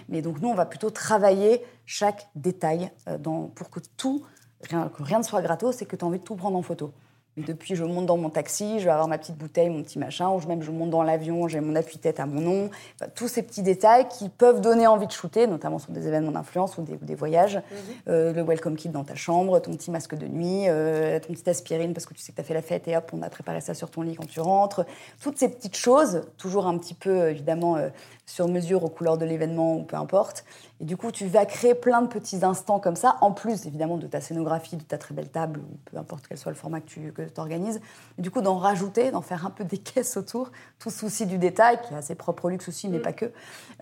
[0.08, 4.22] Mais donc nous, on va plutôt travailler chaque détail euh, dans, pour que tout,
[4.70, 6.62] rien, que rien ne soit gratos, c'est que tu as envie de tout prendre en
[6.62, 6.92] photo.
[7.36, 9.98] Mais depuis, je monte dans mon taxi, je vais avoir ma petite bouteille, mon petit
[9.98, 12.70] machin, ou même je monte dans l'avion, j'ai mon appui-tête à mon nom.
[13.14, 16.78] tous ces petits détails qui peuvent donner envie de shooter, notamment sur des événements d'influence
[16.78, 17.56] ou des, voyages.
[17.56, 17.62] Mhm.
[18.08, 21.48] Euh, le welcome kit dans ta chambre, ton petit masque de nuit, euh, ton petit
[21.48, 23.30] aspirine parce que tu sais que tu as fait la fête et hop, on a
[23.30, 24.84] préparé ça sur ton lit quand tu rentres.
[25.20, 27.88] Toutes ces petites choses, toujours un petit peu évidemment euh,
[28.26, 30.44] sur mesure aux couleurs de l'événement ou peu importe.
[30.80, 33.96] Et du coup, tu vas créer plein de petits instants comme ça, en plus évidemment
[33.96, 36.80] de ta scénographie, de ta très belle table, ou peu importe quel soit le format
[36.80, 37.80] que tu que organises.
[38.18, 41.38] Et du coup, d'en rajouter, d'en faire un peu des caisses autour, tout souci du
[41.38, 43.02] détail, qui a ses propres luxe aussi, mais mm.
[43.02, 43.32] pas que.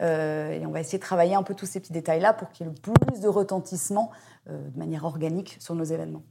[0.01, 2.67] Euh, et on va essayer de travailler un peu tous ces petits détails-là pour qu'il
[2.67, 4.11] y ait le plus de retentissement
[4.51, 6.23] euh, de manière organique sur nos événements.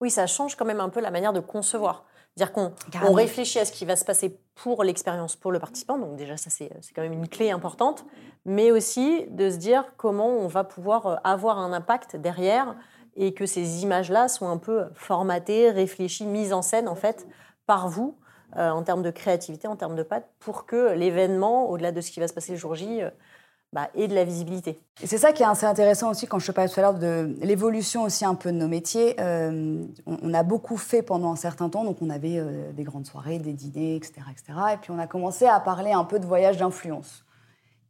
[0.00, 2.04] Oui, ça change quand même un peu la manière de concevoir.
[2.38, 5.98] C'est-à-dire qu'on réfléchit à ce qui va se passer pour l'expérience, pour le participant.
[5.98, 8.04] Donc déjà, ça, c'est quand même une clé importante.
[8.44, 12.76] Mais aussi de se dire comment on va pouvoir euh, avoir un impact derrière
[13.16, 17.26] et que ces images-là soient un peu formatées, réfléchies, mises en scène, en fait,
[17.66, 18.16] par vous,
[18.56, 22.12] euh, en termes de créativité, en termes de patte, pour que l'événement, au-delà de ce
[22.12, 23.10] qui va se passer le jour J, euh,
[23.74, 24.80] bah, et de la visibilité.
[25.04, 27.36] C'est ça qui est assez intéressant aussi quand je te parlais tout à l'heure de
[27.42, 29.14] l'évolution aussi un peu de nos métiers.
[29.20, 33.06] Euh, on, a beaucoup fait pendant un certain temps, donc on avait euh, des grandes
[33.06, 34.58] soirées, des dîners, etc., etc.
[34.72, 37.26] Et puis on a commencé à parler un peu de voyages d'influence,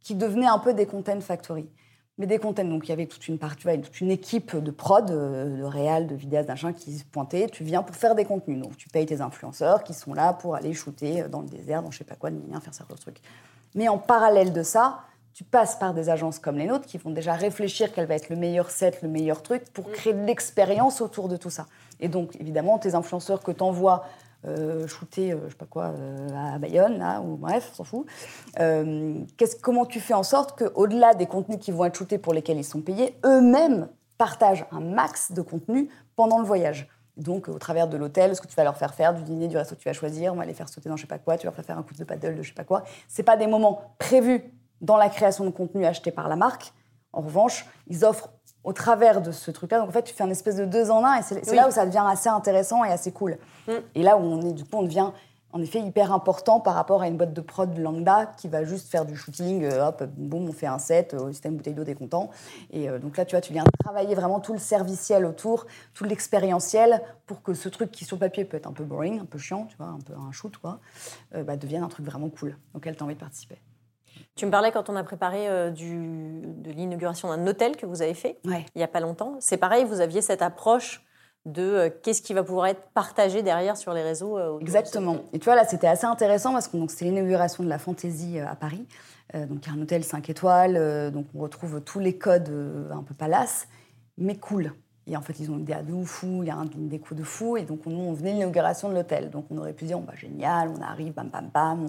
[0.01, 1.69] qui devenaient un peu des content factory.
[2.17, 5.09] Mais des content, donc il y avait toute une partie, toute une équipe de prod,
[5.09, 7.47] euh, de réal, de vidéastes, d'achin qui se pointait.
[7.47, 10.55] Tu viens pour faire des contenus, donc tu payes tes influenceurs qui sont là pour
[10.55, 13.21] aller shooter dans le désert, dans je sais pas quoi, faire certains trucs.
[13.75, 17.11] Mais en parallèle de ça, tu passes par des agences comme les nôtres qui vont
[17.11, 19.91] déjà réfléchir quel va être le meilleur set, le meilleur truc pour mm.
[19.91, 21.65] créer de l'expérience autour de tout ça.
[21.99, 24.03] Et donc, évidemment, tes influenceurs que tu envoies
[24.45, 27.83] euh, shooter, euh, je sais pas quoi, euh, à Bayonne, là, ou bref, on s'en
[27.83, 28.05] fout.
[28.59, 29.15] Euh,
[29.61, 32.63] comment tu fais en sorte qu'au-delà des contenus qui vont être shootés pour lesquels ils
[32.63, 36.87] sont payés, eux-mêmes partagent un max de contenu pendant le voyage
[37.17, 39.57] Donc, au travers de l'hôtel, ce que tu vas leur faire faire, du dîner, du
[39.57, 41.37] resto que tu vas choisir, on va les faire sauter dans je sais pas quoi,
[41.37, 42.83] tu vas leur faire un coup de paddle de je sais pas quoi.
[43.07, 46.73] C'est pas des moments prévus dans la création de contenu acheté par la marque.
[47.13, 48.29] En revanche, ils offrent
[48.63, 49.79] au travers de ce truc-là.
[49.79, 51.71] Donc, en fait, tu fais un espèce de deux en un et c'est là où
[51.71, 53.37] ça devient assez intéressant et assez cool.
[53.67, 53.71] Mm.
[53.95, 55.11] Et là où on est, du coup, on devient
[55.51, 58.89] en effet hyper important par rapport à une boîte de prod lambda qui va juste
[58.89, 61.95] faire du shooting, euh, hop, boum, on fait un set, euh, une bouteille d'eau, t'es
[61.95, 62.29] content.
[62.71, 66.03] Et euh, donc là, tu vois, tu viens travailler vraiment tout le serviciel autour, tout
[66.03, 69.25] l'expérientiel pour que ce truc qui sur le papier peut être un peu boring, un
[69.25, 70.79] peu chiant, tu vois, un peu un shoot, quoi,
[71.31, 73.59] bah, devienne un truc vraiment cool auquel tu as envie de participer.
[74.35, 78.13] Tu me parlais quand on a préparé du, de l'inauguration d'un hôtel que vous avez
[78.13, 79.35] fait il n'y a pas longtemps.
[79.39, 81.03] C'est pareil, vous aviez cette approche
[81.45, 84.37] de euh, qu'est-ce qui va pouvoir être partagé derrière sur les réseaux.
[84.37, 85.17] Euh, Exactement.
[85.33, 88.47] Et tu vois, là, c'était assez intéressant parce que c'était l'inauguration de la Fantaisie euh,
[88.47, 88.85] à Paris.
[89.33, 92.49] donc, il y a un hôtel 5 étoiles, donc on retrouve tous les codes
[92.91, 93.67] un peu palace,
[94.17, 94.73] mais cool.
[95.09, 97.23] Et en fait, ils ont une DA de fou, il y a une déco de
[97.23, 97.57] fou.
[97.57, 99.29] Et donc, nous, on venait de l'inauguration de l'hôtel.
[99.29, 101.87] Donc, on aurait pu dire, oh, bah, génial, on arrive, bam, bam, bam.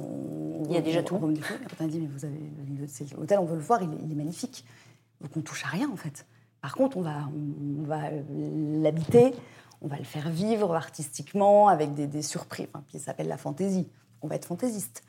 [0.64, 1.18] il y a déjà tout.
[1.20, 1.40] On, et
[1.78, 2.40] on a dit, mais vous avez
[3.16, 4.64] l'hôtel, on veut le voir, il est, il est magnifique.
[5.20, 6.24] Donc, on touche à rien, en fait.
[6.60, 7.28] Par contre, on va,
[7.80, 8.10] on va
[8.82, 9.34] l'habiter,
[9.80, 13.88] on va le faire vivre artistiquement avec des, surprises, qui s'appelle la fantaisie.
[14.22, 15.02] On va être fantaisiste.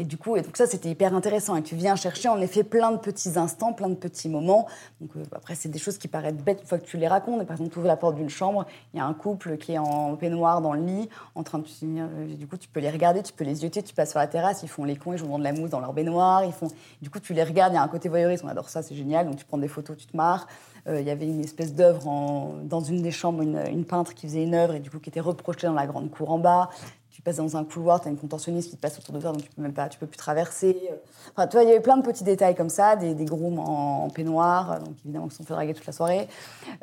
[0.00, 1.56] Et du coup, et donc ça, c'était hyper intéressant.
[1.56, 4.68] Et tu viens chercher en effet plein de petits instants, plein de petits moments.
[5.00, 7.44] Donc euh, après, c'est des choses qui paraissent bêtes une fois que tu les racontes.
[7.44, 9.78] par exemple, tu ouvres la porte d'une chambre, il y a un couple qui est
[9.78, 13.24] en peignoir dans le lit, en train de euh, Du coup, tu peux les regarder,
[13.24, 15.26] tu peux les yeuter, tu passes sur la terrasse, ils font les cons, ils jouent
[15.26, 16.44] dans de la mousse dans leur baignoire.
[16.44, 16.68] Ils font...
[17.02, 18.94] Du coup, tu les regardes, il y a un côté voyeuriste, on adore ça, c'est
[18.94, 19.26] génial.
[19.26, 20.46] Donc tu prends des photos, tu te marres.
[20.86, 24.26] Euh, il y avait une espèce d'œuvre dans une des chambres, une, une, peintre qui
[24.26, 26.70] faisait une œuvre et du coup qui était reprojetée dans la grande cour en bas
[27.18, 29.32] tu passes dans un couloir, tu as une contentionniste qui te passe autour de toi,
[29.32, 30.88] donc tu peux même pas, tu peux plus traverser.
[31.32, 33.58] Enfin, tu vois, il y avait plein de petits détails comme ça, des, des grooms
[33.58, 36.28] en, peignoir, donc évidemment qui sont fait draguer toute la soirée.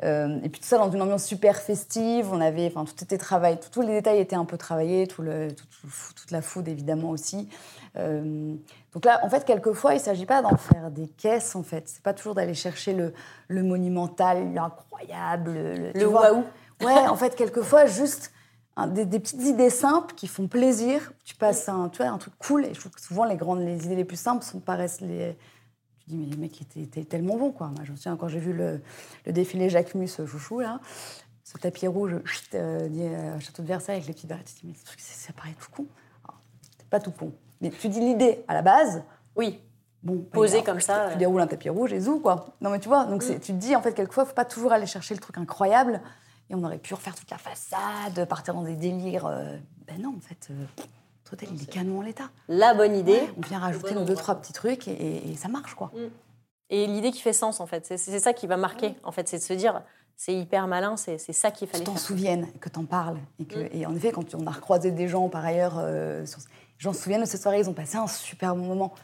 [0.02, 2.28] Euh, et puis tout ça dans une ambiance super festive.
[2.34, 5.48] On avait, enfin, tout était travaillé, tous les détails étaient un peu travaillés, tout le,
[6.14, 7.48] toute la food évidemment aussi.
[7.96, 8.54] Euh,
[8.92, 11.84] donc là, en fait, quelquefois, il ne s'agit pas d'en faire des caisses, en fait.
[11.88, 13.14] C'est pas toujours d'aller chercher le,
[13.48, 16.44] le monumental, l'incroyable, le, le waouh.
[16.82, 18.32] Ouais, en fait, quelquefois, juste
[18.86, 21.12] des, petites idées simples qui font plaisir.
[21.24, 22.66] Tu passes un, tu vois, un truc cool.
[22.66, 25.36] Et je trouve que souvent, les grandes, les idées les plus simples sont, paraissent les.
[26.00, 27.68] Tu dis, mais les mecs étaient, tellement bons, quoi.
[27.68, 28.80] Moi, je me souviens quand j'ai vu le,
[29.24, 30.80] le défilé Jacquemus chouchou, là,
[31.42, 34.72] ce tapis rouge, chut, euh, euh, Château de Versailles avec les petites barrettes, tu dis,
[34.72, 35.86] mais ça paraît tout con.
[36.78, 37.32] C'est pas tout con.
[37.60, 39.02] Mais tu dis l'idée à la base.
[39.36, 39.60] Oui.
[40.02, 41.10] Bon, posé comme ça.
[41.12, 42.46] Tu déroules un tapis rouge et zou, quoi.
[42.60, 43.40] Non, mais tu vois, donc mm.
[43.40, 46.00] tu te dis, en fait, quelquefois, faut pas toujours aller chercher le truc incroyable.
[46.48, 49.26] Et on aurait pu refaire toute la façade, partir dans des délires.
[49.26, 49.56] Euh,
[49.86, 50.64] ben non, en fait, euh,
[51.32, 52.30] hôtel, il est canon en l'état.
[52.48, 53.20] La bonne idée.
[53.36, 55.90] on vient rajouter nos deux, trois petits trucs et, ça marche, quoi.
[55.94, 56.10] Mm.
[56.70, 57.86] Et l'idée qui fait sens, en fait.
[57.86, 59.28] C'est ça qui va marquer, en fait.
[59.28, 59.82] C'est de se dire,
[60.16, 61.84] c'est hyper malin, c'est ça qu'il fallait.
[61.84, 63.18] Que t'en souviennes, que t'en parles.
[63.38, 63.68] Et, que, mm.
[63.72, 66.24] et en effet, quand on a recroisé des gens, par ailleurs, euh,
[66.78, 68.94] j'en souviens de cette soirée, ils ont passé un super bon moment.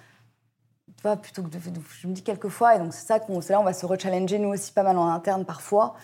[0.96, 1.59] Tu vois, plutôt que de,
[2.00, 4.50] je me dis quelquefois, et donc c'est ça qu'on, là, on va se rechallenger nous
[4.50, 5.96] aussi pas mal en interne parfois.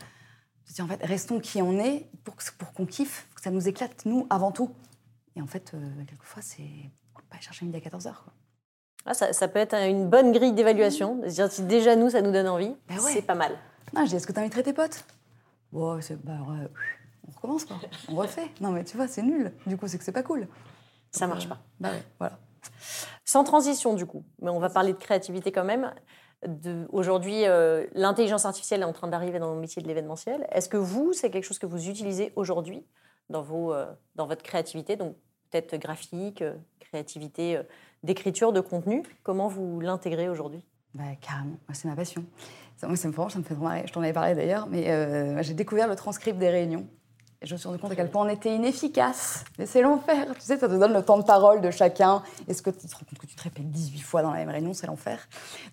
[0.68, 3.68] Je dis en fait, restons qui on est pour, pour qu'on kiffe, que ça nous
[3.68, 4.70] éclate, nous, avant tout.
[5.34, 6.90] Et en fait, euh, quelquefois, c'est
[7.30, 8.12] pas chercher midi à 14h.
[9.06, 11.22] Ah, ça, ça, peut être une bonne grille d'évaluation.
[11.28, 13.56] Si déjà nous, ça nous donne envie, bah c'est pas mal.
[13.94, 15.04] Non, je dis, est-ce que tu inviterais tes potes?
[15.72, 15.98] Bah,
[16.46, 17.78] On recommence, quoi.
[18.08, 18.50] On refait.
[18.60, 19.52] Non, mais tu vois, c'est nul.
[19.66, 20.46] Du coup, c'est que c'est pas cool.
[21.10, 21.58] Ça marche euh, pas.
[21.80, 22.38] Bah ouais, voilà.
[23.24, 25.92] Sans transition, du coup, mais on va parler de créativité quand même.
[26.90, 30.46] Aujourd'hui, euh, l'intelligence artificielle est en train d'arriver dans le métier de l'événementiel.
[30.52, 32.84] Est-ce que vous, c'est quelque chose que vous utilisez aujourd'hui
[33.28, 35.16] dans, euh, votre créativité Donc
[35.50, 37.60] peut-être graphique, euh, créativité
[38.04, 39.02] d'écriture, de contenu?
[39.24, 40.64] Comment vous l'intégrez aujourd'hui?
[40.94, 42.24] Bah, Carrément, c'est ma passion.
[42.84, 43.82] Moi, ça me ça me fait marrer.
[43.86, 46.86] Je t'en avais parlé d'ailleurs, mais j'ai découvert le transcript des réunions
[47.40, 49.44] et je me suis rendu compte à quel point on était inefficace.
[49.58, 50.26] Mais c'est l'enfer.
[50.34, 52.22] Tu sais, ça te donne le temps de parole de chacun.
[52.48, 54.48] Est-ce que tu te rends compte que tu te répètes 18 fois dans la même
[54.48, 54.74] réunion?
[54.74, 55.20] C'est l'enfer.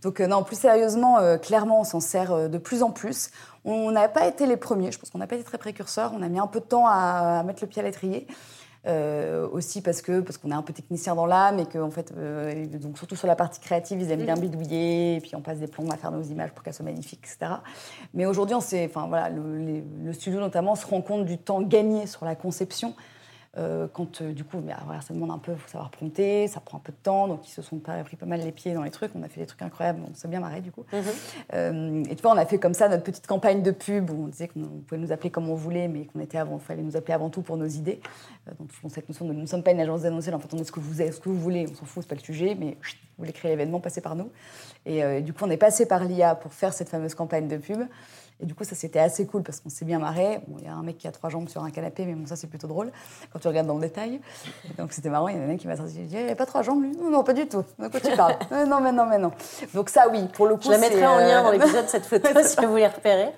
[0.03, 3.31] Donc, euh, non, plus sérieusement, euh, clairement, on s'en sert euh, de plus en plus.
[3.63, 4.91] On n'a pas été les premiers.
[4.91, 6.11] Je pense qu'on n'a pas été très précurseurs.
[6.13, 8.27] On a mis un peu de temps à, à mettre le pied à l'étrier.
[8.87, 11.89] Euh, aussi parce que parce qu'on est un peu technicien dans l'âme et que en
[11.89, 14.41] fait euh, donc surtout sur la partie créative ils aiment bien mhm.
[14.41, 17.21] bidouiller et puis on passe des plombs à faire nos images pour qu'elles soient magnifiques
[17.23, 17.53] etc
[18.13, 22.05] mais aujourd'hui on enfin voilà le, le, studio notamment se rend compte du temps gagné
[22.05, 22.93] sur la conception
[23.57, 26.77] euh, quand du coup, mais, ça demande un peu, il faut savoir prompter, ça prend
[26.77, 28.91] un peu de temps, donc ils se sont pris pas mal les pieds dans les
[28.91, 29.11] trucs.
[29.15, 30.83] On a fait des trucs incroyables, on s'est bien marré du coup.
[30.91, 32.05] Mhm.
[32.09, 34.27] et tu vois, on a fait comme ça notre petite campagne de pub où on
[34.27, 37.13] disait qu'on pouvait nous appeler comme on voulait, mais qu'on était avant, fallait nous appeler
[37.13, 37.99] avant tout pour nos idées.
[38.47, 40.57] Euh, donc cette notion de nous ne sommes pas une agence d'événementiel, en fait on
[40.57, 42.21] est ce que vous êtes, ce que vous voulez, on s'en fout, c'est pas le
[42.21, 44.29] sujet, mais vous voulez créer l'événement, passez par nous.
[44.85, 47.79] Et du coup, on est passé par l'IA pour faire cette fameuse campagne de pub.
[48.41, 50.41] Et du coup, ça, c'était assez cool parce qu'on s'est bien marré.
[50.47, 52.25] Bon, il y a un mec qui a trois jambes sur un canapé, mais bon,
[52.25, 52.91] ça, c'est plutôt drôle
[53.31, 54.19] quand tu regardes dans le détail.
[54.77, 55.29] donc, c'était marrant.
[55.29, 55.95] Il y a un qui m'a sorti.
[55.99, 56.95] Il dit, il a pas trois jambes, lui?
[56.97, 57.63] Non, non, pas du tout.
[57.79, 58.35] De quoi tu parles?
[58.67, 59.31] Non, mais non, mais non.
[59.73, 60.63] Donc, ça, oui, pour le coup.
[60.63, 63.31] Je la mettrai en lien dans l'épisode, cette photo, si vous voulez repérer.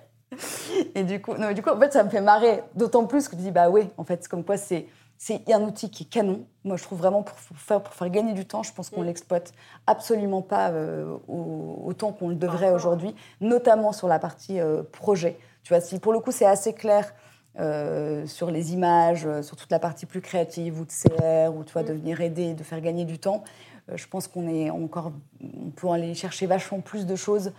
[0.95, 3.36] Et du coup, non, du coup, en fait, ça me fait marrer, d'autant plus que
[3.36, 6.45] tu dis, bah oui, en fait, comme quoi c'est c'est un outil qui est canon.
[6.63, 9.08] Moi, je trouve vraiment pour faire, pour faire gagner du temps, je pense qu'on mm.
[9.08, 9.53] l'exploite
[9.88, 15.39] absolument pas euh, autant qu'on le devrait aujourd'hui, notamment sur la partie euh, projet.
[15.63, 17.13] Tu vois, si pour le coup c'est assez clair
[17.60, 21.73] euh, sur les images, sur toute la partie plus créative ou de CR, ou tu
[21.73, 21.97] vois, de mm.
[21.97, 23.43] venir aider, de faire gagner du temps,
[23.95, 27.53] je pense qu'on est encore, on peut aller chercher vachement plus de choses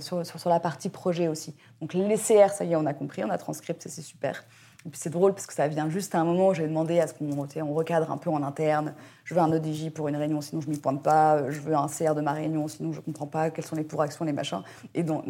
[0.00, 1.54] sur, sur, sur, la partie projet aussi.
[1.80, 4.44] Donc les CR, ça y est, on a compris, on a transcript, c'est super.
[4.92, 7.14] C'est drôle parce que ça vient juste à un moment où j'ai demandé à ce
[7.14, 8.94] qu'on recadre un peu en interne.
[9.24, 11.48] Je veux un ODJ pour une réunion, sinon je m'y pointe pas.
[11.50, 14.24] Je veux un CR de ma réunion, sinon je comprends pas quelles sont les pour-actions,
[14.24, 14.62] les machins.
[14.94, 15.24] Et donc,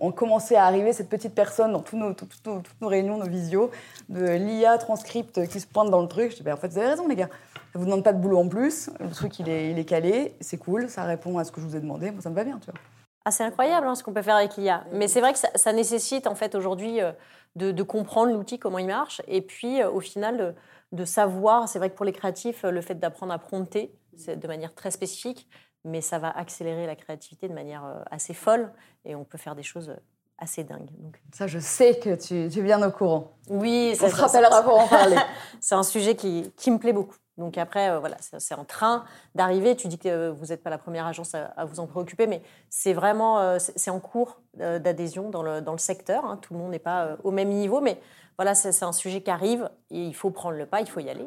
[0.00, 2.46] on, commençait à arriver cette petite personne dans tous nos, toutes,
[2.80, 3.70] nos, réunions, nos visios,
[4.08, 6.30] de l'IA transcript qui se pointe dans le truc.
[6.30, 7.28] Je dis, ben, en fait, vous avez raison, les gars.
[7.72, 8.88] Ça vous demande pas de boulot en plus.
[9.00, 11.66] Le truc, il est, il est calé, c'est cool, ça répond à ce que je
[11.66, 12.10] vous ai demandé.
[12.10, 12.80] Moi, ça me va bien, tu vois.
[13.26, 14.84] Ah, c'est incroyable hein, ce qu'on peut faire avec l'IA.
[14.92, 17.12] Mais c'est vrai que ça, nécessite en fait aujourd'hui euh,
[17.56, 20.54] de, comprendre l'outil, comment il marche, et puis euh, au final
[20.92, 21.68] de, savoir.
[21.68, 24.90] C'est vrai que pour les créatifs, le fait d'apprendre à prompter, c'est de manière très
[24.90, 25.48] spécifique,
[25.84, 28.72] mais ça va accélérer la créativité de manière euh, assez folle,
[29.04, 29.94] et on peut faire des choses
[30.38, 30.90] assez dingues.
[30.98, 31.20] Donc.
[31.32, 33.32] Ça, je sais que tu, tu es bien au courant.
[33.48, 35.16] Oui, ça, on se rappellera pour en parler.
[35.60, 37.16] c'est un sujet qui, qui me plaît beaucoup.
[37.36, 39.74] Donc après, euh, voilà, c'est en train d'arriver.
[39.76, 42.42] Tu dis que euh, vous n'êtes pas la première agence à, vous en préoccuper, mais
[42.70, 46.24] c'est vraiment, euh, c'est en cours d'adhésion dans le, dans le, secteur.
[46.24, 46.38] Hein.
[46.40, 48.00] Tout le monde n'est pas au même niveau, mais
[48.38, 51.10] voilà, c'est un sujet qui arrive et il faut prendre le pas, il faut y
[51.10, 51.26] aller.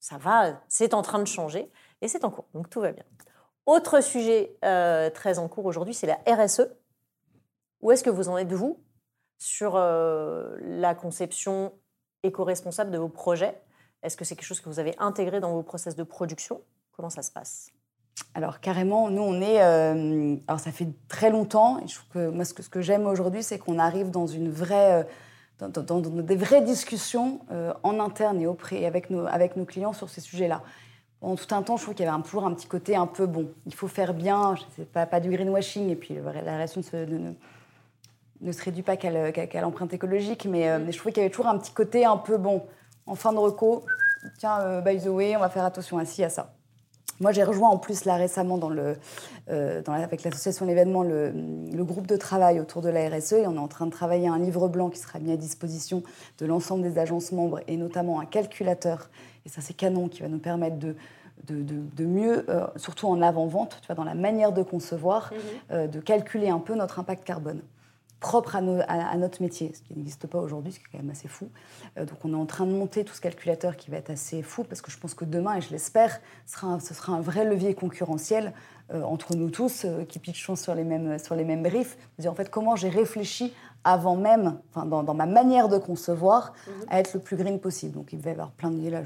[0.00, 3.04] Ça va, c'est en train de changer et c'est en cours, donc tout va bien.
[3.66, 6.68] Autre sujet très en cours aujourd'hui, c'est la RSE.
[7.80, 8.80] Où est-ce que vous en êtes, vous,
[9.38, 11.72] sur la conception
[12.22, 13.60] éco-responsable de vos projets?
[14.02, 16.60] Est-ce que c'est quelque chose que vous avez intégré dans vos process de production?
[16.92, 17.70] Comment ça se passe?
[18.34, 21.78] Alors carrément, nous on est, euh, alors ça fait très longtemps.
[21.78, 24.26] Et je trouve que moi ce que, ce que j'aime aujourd'hui, c'est qu'on arrive dans
[24.26, 25.04] une vraie,
[25.62, 29.92] euh, dans, des vraies discussions euh, en interne et auprès avec nos, avec nos clients
[29.92, 30.62] sur ces sujets-là.
[31.20, 33.26] En tout un temps, je trouve qu'il y avait toujours un petit côté un peu
[33.26, 33.50] bon.
[33.66, 37.32] Il faut faire bien, c'est pas, pas du greenwashing et puis la relation ne,
[38.40, 41.48] ne, se réduit pas qu'à l'empreinte écologique, mais, mais je trouvais qu'il y avait toujours
[41.48, 42.62] un petit côté un peu bon
[43.08, 43.84] en fin de reco,
[44.38, 46.52] tiens, euh, by the way, on va faire attention à ci, à ça.
[47.20, 48.96] Moi, j'ai rejoint en plus là récemment dans le,
[49.50, 53.56] euh, avec l'association L'événement le, le, groupe de travail autour de la RSE et on
[53.56, 56.04] est en train de travailler un livre blanc qui sera mis à disposition
[56.38, 59.10] de l'ensemble des agences membres et notamment un calculateur.
[59.44, 60.94] Et ça, c'est canon qui va nous permettre de,
[61.48, 65.32] de, mieux, euh, surtout en avant-vente, tu vois, dans la manière de concevoir,
[65.70, 65.88] mhm.
[65.88, 67.62] de calculer un peu notre impact carbone
[68.20, 71.28] propre à, notre métier, ce qui n'existe pas aujourd'hui, ce qui est quand même assez
[71.28, 71.48] fou.
[71.96, 74.42] Euh, donc on est en train de monter tout ce calculateur qui va être assez
[74.42, 77.44] fou, parce que je pense que demain, et je l'espère, ce, ce sera un vrai
[77.44, 78.52] levier concurrentiel
[78.94, 81.98] euh, entre nous tous euh, qui pitchons sur les mêmes, sur les mêmes briefs.
[82.18, 83.52] Dire en fait comment j'ai réfléchi
[83.84, 86.72] avant même, enfin, dans, ma manière de concevoir, mhm.
[86.88, 87.94] à être le plus green possible.
[87.94, 89.02] Donc il va y avoir plein d'idées là,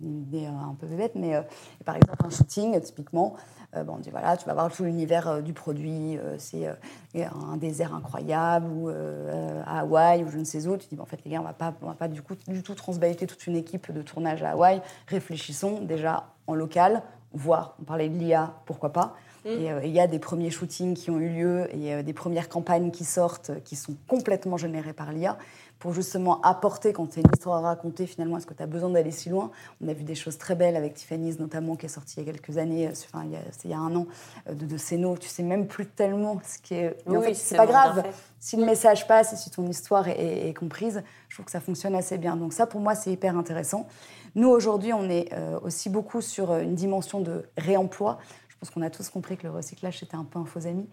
[0.00, 1.42] une idée un peu bête, mais
[1.84, 3.36] par exemple un shooting, typiquement,
[3.76, 6.66] euh, bon, on dit voilà, tu vas voir tout l'univers euh, du produit, euh, c'est
[7.14, 10.76] un désert incroyable, ou à Hawaï, ou je ne sais où.
[10.76, 13.26] Tu dis, en fait, les gars, on ne va pas du, coup, du tout transbaiter
[13.26, 14.80] toute une équipe de tournage à Hawaï.
[15.06, 17.02] Réfléchissons déjà en local,
[17.32, 19.14] voire, on parlait de l'IA, pourquoi pas.
[19.44, 19.48] Mm.
[19.48, 22.90] Et il y a des premiers shootings qui ont eu lieu et des premières campagnes
[22.90, 25.38] qui sortent qui sont complètement générées par l'IA
[25.80, 28.66] pour justement apporter, quand tu as une histoire à raconter, finalement, est-ce que tu as
[28.66, 29.50] besoin d'aller si loin?
[29.82, 32.28] On a vu des choses très belles avec Tiffany's, notamment, qui est sortie il y
[32.28, 34.06] a quelques années, euh, enfin, il y a, il y a un an,
[34.48, 35.16] euh, de, de Céno.
[35.16, 36.94] Tu sais même plus tellement ce qui est.
[37.06, 38.04] Mais en fait, c'est pas grave.
[38.38, 41.94] Si le message passe et si ton histoire est, comprise, je trouve que ça fonctionne
[41.94, 42.36] assez bien.
[42.36, 43.86] Donc, ça, pour moi, c'est hyper intéressant.
[44.34, 48.18] Nous, aujourd'hui, on est euh, aussi beaucoup sur une dimension de réemploi.
[48.60, 50.86] Je pense qu'on a tous compris que le recyclage, c'était un peu un faux ami.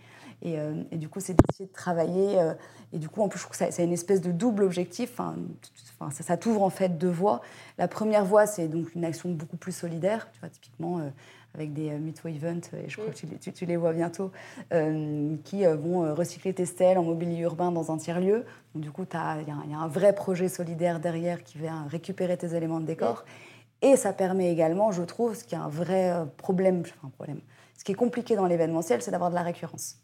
[0.46, 2.40] Euh, et, du coup, c'est d'essayer de travailler.
[2.40, 2.54] Euh,
[2.94, 5.20] et du coup, en plus, je trouve que c'est une espèce de double objectif.
[5.20, 5.36] Enfin,
[6.12, 7.42] ça, ça t'ouvre en fait deux voies.
[7.78, 10.30] La première voie, c'est donc une action beaucoup plus solidaire.
[10.32, 11.10] Tu vois, typiquement, euh,
[11.56, 14.32] avec des Mutual Events, et je crois que tu, les vois bientôt,
[15.44, 18.46] qui vont recycler tes stèles en mobilier urbain dans un tiers-lieu.
[18.76, 22.56] Donc, du coup, il y, a un vrai projet solidaire derrière qui vient récupérer tes
[22.56, 23.26] éléments de décor.
[23.82, 27.40] Et ça permet également, je trouve, ce qui est un vrai problème, enfin, problème,
[27.88, 29.96] qui est compliqué dans l'événementiel, c'est d'avoir de la récurrence.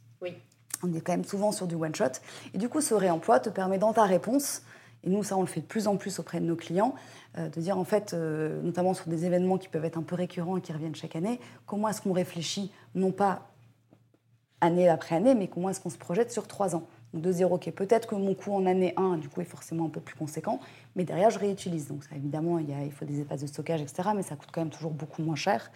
[0.83, 2.13] On est quand même souvent sur du one-shot.
[2.53, 4.61] Et du coup, ce réemploi te permet dans ta réponse,
[5.03, 6.95] et nous, ça, on le fait de plus en plus auprès de nos clients,
[7.37, 10.15] euh, de dire en fait, euh, notamment sur des événements qui peuvent être un peu
[10.15, 13.49] récurrents et qui reviennent chaque année, comment est-ce qu'on réfléchit, non pas
[14.61, 16.87] année après année, mais comment est-ce qu'on se projette sur trois ans?
[17.13, 19.87] De zéro, qui est peut-être que mon coût en année 1, du coup, est forcément
[19.87, 20.61] un peu plus conséquent,
[20.95, 21.89] mais derrière, je réutilise.
[21.89, 24.37] Donc ça, évidemment, il, y a, il faut des espaces de stockage, etc., mais ça
[24.37, 25.69] coûte quand même toujours beaucoup moins cher.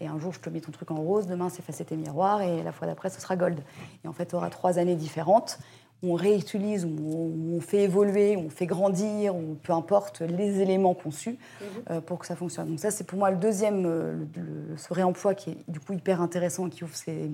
[0.00, 2.42] Et un jour, je te mets ton truc en rose, demain, c'est facette tes miroirs,
[2.42, 3.60] et la fois d'après, ce sera gold.
[4.04, 5.58] Et en fait, tu auras trois années différentes
[6.02, 11.38] on réutilise, on, on fait évoluer, on fait grandir, ou peu importe les éléments conçus
[11.60, 11.66] mhm.
[11.90, 12.68] euh, pour que ça fonctionne.
[12.68, 15.92] Donc ça, c'est pour moi le deuxième, euh, le, ce réemploi qui est du coup
[15.92, 17.30] hyper intéressant, qui ouvre ses,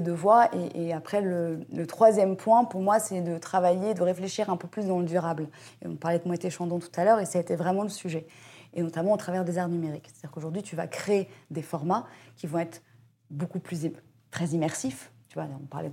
[0.00, 0.48] deux voies.
[0.74, 4.86] Et, après, le, troisième point, pour moi, c'est de travailler, de réfléchir un peu plus
[4.86, 5.48] dans le durable.
[5.84, 8.26] on parlait de Moët Chandon tout à l'heure, et ça a été vraiment le sujet.
[8.74, 10.06] Et notamment au travers des arts numériques.
[10.06, 12.06] C'est-à-dire qu'aujourd'hui, tu vas créer des formats
[12.36, 12.82] qui vont être
[13.30, 13.90] beaucoup plus
[14.30, 15.90] très immersifs, tu vois, on, parlait,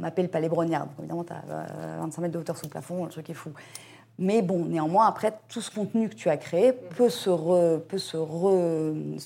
[0.00, 2.70] on appelle pas les brognards, donc évidemment, tu as 25 mètres de hauteur sous le
[2.70, 3.50] plafond, le truc est fou.
[4.18, 7.30] Mais bon, néanmoins, après, tout ce contenu que tu as créé peut, se,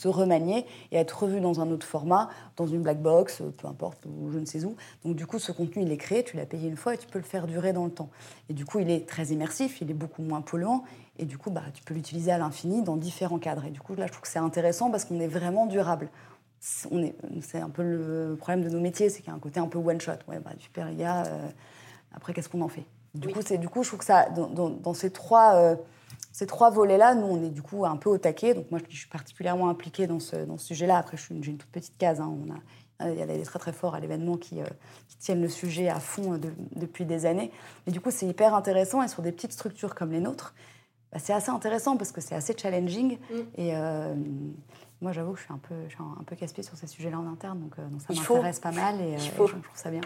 [0.09, 4.31] remanier et être revu dans un autre format, dans une black box, peu importe, ou
[4.33, 4.77] je ne sais où.
[5.05, 7.07] Donc du coup, ce contenu, il est créé, tu l'as payé une fois et tu
[7.07, 8.09] peux le faire durer dans le temps.
[8.49, 10.85] Et du coup, il est très immersif, il est beaucoup moins polluant.
[11.19, 13.67] Et du coup, bah, tu peux l'utiliser à l'infini dans différents cadres.
[13.67, 16.09] Et du coup, là, je trouve que c'est intéressant parce qu'on est vraiment durable
[16.61, 19.69] c'est un peu le problème de nos métiers, c'est qu'il y a un côté un
[19.69, 20.13] peu one shot.
[20.27, 21.49] Ouais, bah, super les gars, euh,
[22.13, 22.85] après qu'est-ce qu'on en fait?
[23.15, 25.77] Du, coup, du coup, je trouve que ça, dans, ces trois, euh,
[26.33, 28.55] ces trois volets-là, nous, on est du coup un peu au taquet.
[28.55, 30.99] Donc moi, je, suis particulièrement impliquée dans ce, dans ce sujet-là.
[30.99, 32.21] Après, j'ai une toute petite case.
[32.21, 32.33] Hein.
[32.47, 34.67] On a, il y a des très très forts à l'événement qui, euh,
[35.09, 36.39] qui, tiennent le sujet à fond
[36.77, 37.51] depuis des années.
[37.87, 40.55] Mais du coup, c'est hyper intéressant et sur des petites structures comme les nôtres,
[41.13, 43.19] bah, c'est assez intéressant parce que c'est assez challenging.
[43.31, 43.35] Mm.
[43.57, 43.73] Et,
[45.01, 45.75] moi, j'avoue que je suis un peu,
[46.21, 49.15] un peu casse-pied sur ces sujets-là en interne, donc, euh, ça m'intéresse pas mal et,
[49.15, 50.01] euh, je trouve ça bien.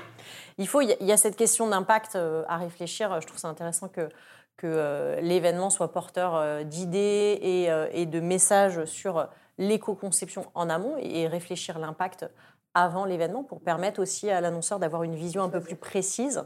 [0.58, 3.18] Il faut, il y a cette question d'impact euh, à réfléchir.
[3.22, 4.10] Je trouve ça intéressant que,
[4.58, 7.68] que l'événement soit porteur d'idées et,
[8.00, 9.28] et, de messages sur
[9.58, 12.26] l'éco-conception en amont et réfléchir l'impact
[12.74, 16.42] avant l'événement pour permettre aussi à l'annonceur d'avoir une vision un peu plus précise.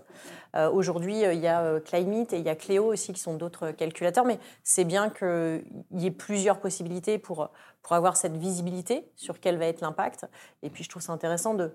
[0.54, 3.20] Euh, aujourd'hui, euh, il y a euh, Climate et il y a Cléo aussi qui
[3.20, 7.50] sont d'autres calculateurs, mais c'est bien qu'il y ait plusieurs possibilités pour,
[7.82, 10.26] pour avoir cette visibilité sur quel va être l'impact.
[10.62, 11.72] Et puis je trouve ça intéressant de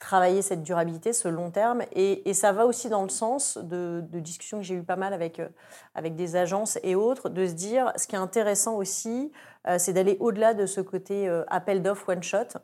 [0.00, 1.82] travailler cette durabilité, ce long terme.
[1.92, 5.40] Et, ça va aussi dans le sens de, discussions que j'ai eu pas mal avec,
[5.94, 9.30] avec des agences et autres, de se dire, ce qui est intéressant aussi,
[9.78, 12.58] c'est d'aller au-delà de ce côté appel d'offres one-shot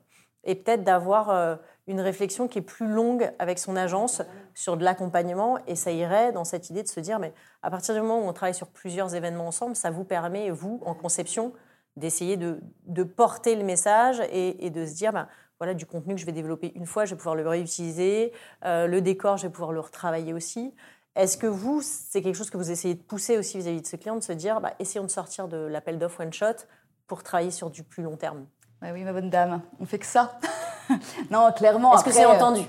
[0.44, 4.22] et peut-être d'avoir euh, une réflexion qui est plus longue avec son agence
[4.54, 5.58] sur de l'accompagnement.
[5.66, 7.32] Et ça irait dans cette idée de se dire, mais
[7.62, 10.80] à partir du moment où on travaille sur plusieurs événements ensemble, ça vous permet, vous,
[10.84, 11.52] en conception,
[11.96, 12.60] d'essayer de,
[13.02, 15.28] porter le message et, de se dire, ben,
[15.58, 18.32] voilà, du contenu que je vais développer une fois, je vais pouvoir le réutiliser,
[18.64, 20.74] euh, le décor, je vais pouvoir le retravailler aussi.
[21.16, 23.96] Est-ce que vous, c'est quelque chose que vous essayez de pousser aussi vis-à-vis de ce
[23.96, 26.66] client, de se dire, bah, essayons de sortir de l'appel d'offre one shot
[27.08, 28.46] pour travailler sur du plus long terme?
[28.80, 30.38] Bah oui, ma bonne dame, on fait que ça.
[31.30, 31.94] non, clairement.
[31.94, 32.60] Est-ce que c'est entendu?
[32.60, 32.64] euh,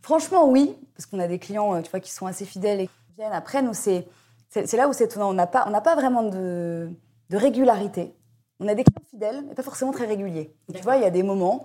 [0.00, 2.86] Franchement, oui, parce qu'on a des clients, euh, tu vois, qui sont assez fidèles et
[2.86, 3.32] qui viennent.
[3.32, 4.06] Après, nous, c'est
[4.72, 5.30] là où c'est étonnant.
[5.30, 6.90] On n'a pas, on pas vraiment de,
[7.30, 8.14] de régularité.
[8.60, 10.54] On a des clients fidèles, mais pas forcément très réguliers.
[10.74, 11.64] tu vois, il y a des moments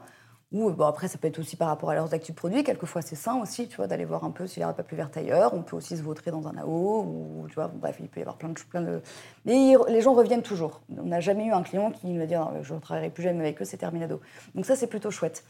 [0.54, 2.64] ou bon, après, ça peut être aussi par rapport à leurs actus produits.
[2.64, 4.96] Quelquefois, c'est sain aussi, tu vois, d'aller voir un peu s'il n'y aurait pas plus
[4.96, 5.54] vert ailleurs.
[5.54, 8.24] On peut aussi se vautrer dans un AO, ou tu vois, bref, il peut y
[8.24, 8.60] avoir plein de.
[8.70, 9.02] Plein de...
[9.46, 10.82] Mais les gens reviennent toujours.
[10.98, 13.62] On n'a jamais eu un client qui me dit je ne travaillerai plus jamais avec
[13.62, 14.22] eux, c'est terminado.
[14.56, 15.44] Donc ça, c'est plutôt chouette.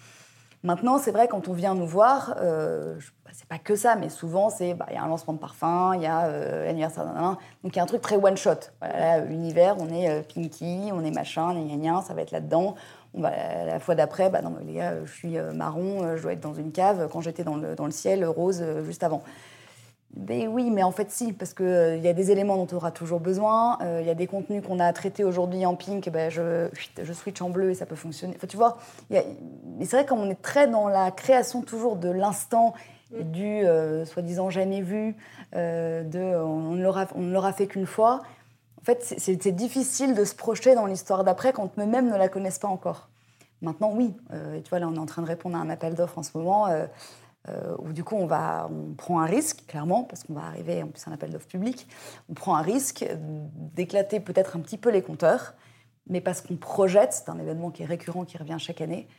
[0.63, 4.09] Maintenant, c'est vrai, quand on vient nous voir, euh, bah, c'est pas que ça, mais
[4.09, 6.73] souvent, c'est bah, il y a un lancement de parfum, il y a euh.
[7.63, 8.71] Donc il y a un truc très one shot.
[8.81, 12.75] Voilà, l'univers, on est euh, Pinky, on est machin, gna, gna, ça va être là-dedans.
[13.17, 13.31] Bah,
[13.65, 16.39] la fois d'après, bah non, les gars, je suis euh, marron, euh, je dois être
[16.39, 19.23] dans une cave quand j'étais dans le, dans le, ciel rose euh, juste avant.
[20.15, 22.91] Mais oui, mais en fait, si, parce qu'il y a des éléments dont tu auras
[22.91, 23.77] toujours besoin.
[23.99, 27.39] Il y a des contenus qu'on a traités aujourd'hui en pink, ben je, je switch
[27.41, 28.33] en bleu et ça peut fonctionner.
[28.35, 28.77] Enfin, tu vois,
[29.11, 29.25] mais
[29.81, 32.73] c'est vrai qu'on est très dans la création toujours de l'instant
[33.11, 33.63] du
[34.05, 35.15] soi-disant jamais vu,
[35.53, 38.23] de on ne l'aura fait qu'une fois.
[38.87, 42.69] Fait, c'est difficile de se projeter dans l'histoire d'après quand eux-mêmes ne la connaissent pas
[42.69, 43.09] encore.
[43.61, 44.15] Maintenant, oui.
[44.31, 46.17] Euh, et tu vois, là, on est en train de répondre à un appel d'offres
[46.17, 46.85] en ce moment euh,
[47.49, 50.81] euh, où, du coup, on, va, on prend un risque, clairement, parce qu'on va arriver,
[50.83, 51.85] en plus, un appel d'offres public.
[52.29, 53.05] On prend un risque
[53.75, 55.55] d'éclater peut-être un petit peu les compteurs,
[56.07, 59.09] mais parce qu'on projette, c'est un événement qui est récurrent, qui revient chaque année,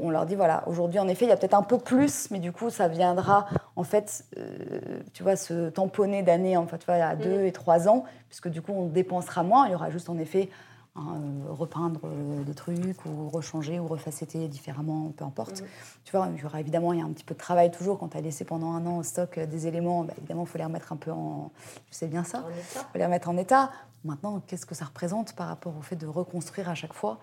[0.00, 2.38] on leur dit voilà, aujourd'hui en effet, il y a peut-être un peu plus, mais
[2.38, 3.46] du coup, ça viendra
[3.76, 4.80] en fait, euh,
[5.12, 7.46] tu vois, se tamponner d'années, en fait, tu vois, à deux mm.
[7.46, 9.66] et trois ans, puisque du coup, on dépensera moins.
[9.66, 10.50] Il y aura juste en effet
[10.96, 15.62] hein, euh, repeindre euh, des trucs ou rechanger ou refacetter différemment, peu importe.
[15.62, 15.66] Mm.
[16.04, 17.98] Tu vois, il y aura évidemment, il y a un petit peu de travail toujours
[17.98, 20.04] quand tu as laissé pendant un an au stock des éléments.
[20.04, 21.50] Bah, évidemment, il faut les remettre un peu en.
[21.86, 22.44] Tu sais bien ça.
[22.48, 23.70] Il faut les remettre en état.
[24.04, 27.18] Maintenant, qu'est-ce que ça représente par rapport au fait de reconstruire à chaque fois?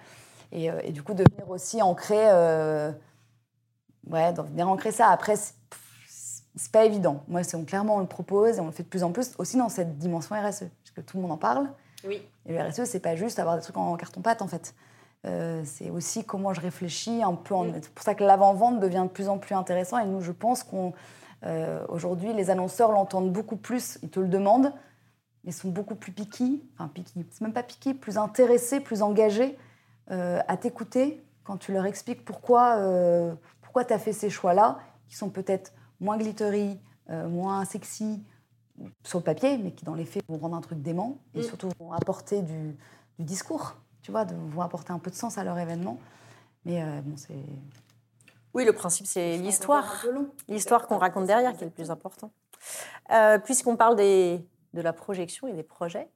[0.53, 2.91] Euh, et, du coup, de venir aussi ancrer, euh,
[4.09, 5.09] ouais, de venir ancrer ça.
[5.09, 7.23] Après, c'est pas évident.
[7.27, 9.57] Moi, on, clairement, on le propose et on le fait de plus en plus, aussi
[9.57, 11.69] dans cette dimension RSE, parce que tout le monde en parle.
[12.05, 12.21] Oui.
[12.45, 14.73] Et le RSE, c'est pas juste avoir des trucs en carton-pâte, en fait.
[15.25, 17.53] Euh, c'est aussi comment je réfléchis un peu.
[17.53, 17.65] En...
[17.65, 17.73] Mm.
[17.81, 19.97] C'est pour ça que l'avant-vente devient de plus en plus intéressant.
[19.99, 20.93] Et nous, je pense qu'on
[21.45, 23.99] euh, aujourd'hui, les annonceurs l'entendent beaucoup plus.
[24.03, 24.73] Ils te le demandent,
[25.43, 26.61] mais sont beaucoup plus piqués.
[26.73, 27.25] Enfin, piqués.
[27.31, 29.57] C'est même pas piqués, plus intéressés, plus engagés
[30.09, 35.15] à t'écouter quand tu leur expliques pourquoi, euh, pourquoi tu as fait ces choix-là, qui
[35.15, 36.77] sont peut-être moins glittery,
[37.09, 38.21] euh, moins sexy
[39.03, 41.43] sur le papier, mais qui dans les faits vont rendre un truc dément et Mm.
[41.43, 42.75] surtout vont apporter du,
[43.17, 45.97] du discours, tu vois, de, vont apporter un peu de sens à leur événement.
[46.65, 47.33] Mais euh, bon, c'est.
[48.53, 50.05] Oui, le principe, c'est l'histoire.
[50.49, 52.31] L'histoire qu'on raconte derrière qui est le plus important.
[53.11, 56.09] Euh, Puisqu'on parle des, de la projection et des projets,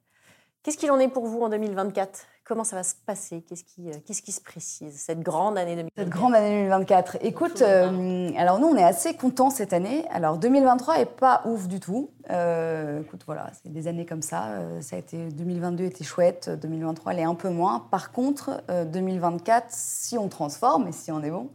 [0.62, 3.44] qu'est-ce qu'il en est pour vous en 2024 Comment ça va se passer?
[3.48, 4.96] Qu'est-ce qui, euh, qu'est-ce qui se précise?
[4.96, 7.18] Cette grande année 2024 Cette grande année 2024.
[7.20, 10.04] Écoute, euh, alors nous, on est assez contents cette année.
[10.10, 12.10] Alors 2023 est pas ouf du tout.
[12.30, 14.58] Euh, écoute, voilà, c'est des années comme ça.
[14.80, 17.86] Ça a été 2022 était chouette, 2023 elle est un peu moins.
[17.92, 21.50] Par contre, euh, 2024, si on transforme et si on est bon,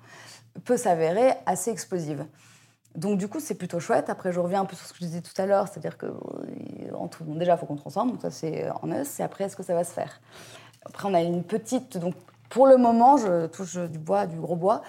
[0.63, 2.25] peut s'avérer assez explosive.
[2.95, 4.09] Donc du coup, c'est plutôt chouette.
[4.09, 6.07] Après, je reviens un peu sur ce que je disais tout à l'heure, c'est-à-dire que
[6.95, 8.11] en tout, bon, déjà, il faut qu'on transforme.
[8.11, 9.19] Donc ça, c'est en us.
[9.19, 10.19] Et après, est-ce que ça va se faire?
[10.87, 11.97] Après, on a une petite.
[11.97, 12.15] Donc
[12.49, 14.81] pour le moment, je touche du bois, du gros bois.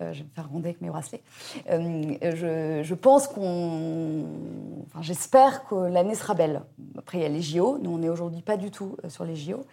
[0.00, 1.22] Euh, je vais me faire gronder avec mes bracelets.
[1.70, 4.24] Euh, je, je pense qu'on.
[4.86, 6.62] Enfin, j'espère que l'année sera belle.
[6.98, 7.78] Après, il y a les JO.
[7.80, 9.64] Nous, on n'est aujourd'hui pas du tout euh, sur les JO.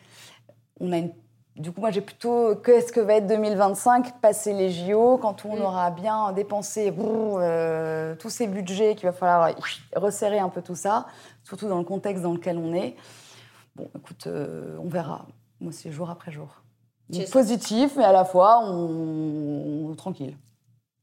[0.79, 1.11] On a une.
[1.57, 5.57] Du coup, moi, j'ai plutôt qu'est-ce que va être 2025, passer les JO, quand on
[5.57, 5.61] Mm.
[5.61, 9.53] aura bien dépensé brrr, euh, tous ces budgets, qu'il va falloir
[9.95, 11.07] resserrer un peu tout ça,
[11.43, 12.95] surtout dans le contexte dans lequel on est.
[13.75, 15.25] Bon, écoute, on verra.
[15.61, 16.63] Moi, c'est jour après jour.
[17.09, 20.35] Donc, positif, mais à la fois, on, on- tranquille.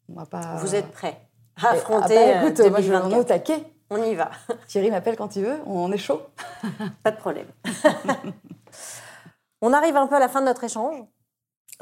[0.09, 0.57] On va pas.
[0.57, 1.21] Vous êtes prêts
[1.59, 3.73] Eh, à ah affronter bah, écoute, euh, moi, je vais en 2024 au taquet.
[3.91, 4.31] On y va,
[4.67, 5.61] Thierry m'appelle quand il veut.
[5.67, 6.23] On est chaud.
[7.03, 7.47] pas de problème.
[9.61, 11.05] On arrive un peu à la fin de notre échange.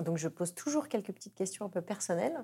[0.02, 2.38] Donc, je pose toujours quelques petites questions un peu personnelles.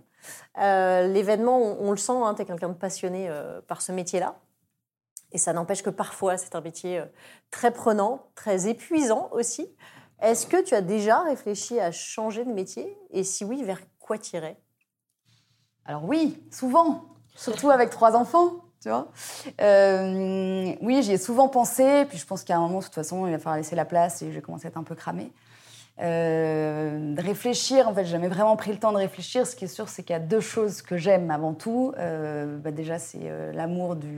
[0.58, 4.36] Euh, L'événement, on, on le sent, tu es quelqu'un de passionné euh, par ce métier-là.
[5.32, 7.06] Et ça n'empêche que parfois, c'est un métier euh,
[7.50, 9.74] très prenant, très épuisant aussi.
[10.22, 14.18] Est-ce que tu as déjà réfléchi à changer de métier Et si oui, vers quoi
[14.18, 14.56] tirer?
[15.84, 17.02] Alors oui, souvent,
[17.34, 19.08] surtout avec trois enfants, tu vois.
[19.60, 23.26] Euh, oui, j'y ai souvent pensé, puis je pense qu'à un moment, de toute façon,
[23.26, 25.32] il va falloir laisser la place et je vais commencer à être un peu cramée.
[26.00, 29.46] Euh, de réfléchir, en fait, j'ai jamais vraiment pris le temps de réfléchir.
[29.46, 31.92] Ce qui est sûr, c'est qu'il y a deux choses que j'aime avant tout.
[31.98, 34.08] Euh, bah, déjà, c'est euh, l'amour de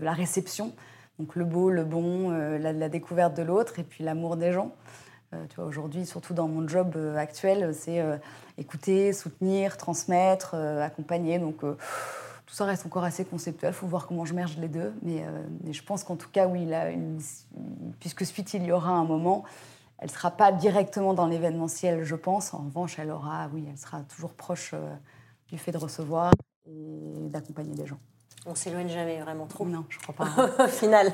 [0.00, 0.72] la réception,
[1.18, 4.72] donc le beau, le bon, euh, la, découverte de l'autre, et puis l'amour des gens.
[5.34, 8.02] Euh, tu vois, aujourd'hui, surtout dans mon job euh, actuel, c'est
[8.56, 11.38] écouter, soutenir, transmettre, accompagner.
[11.38, 13.72] Donc, tout ça reste encore assez conceptuel.
[13.72, 14.92] Il faut voir comment je merge les deux.
[15.02, 15.24] Mais,
[15.70, 16.68] je pense qu'en tout cas, oui,
[18.00, 19.44] puisque suite il y aura un moment,
[19.98, 22.54] elle ne sera pas directement dans l'événementiel, je pense.
[22.54, 24.74] En revanche, elle aura, oui, elle sera toujours proche
[25.48, 26.32] du fait de recevoir
[26.66, 27.98] et d'accompagner des gens.
[28.50, 29.66] On s'éloigne jamais vraiment trop.
[29.66, 30.64] Non, je crois pas.
[30.64, 31.12] au final.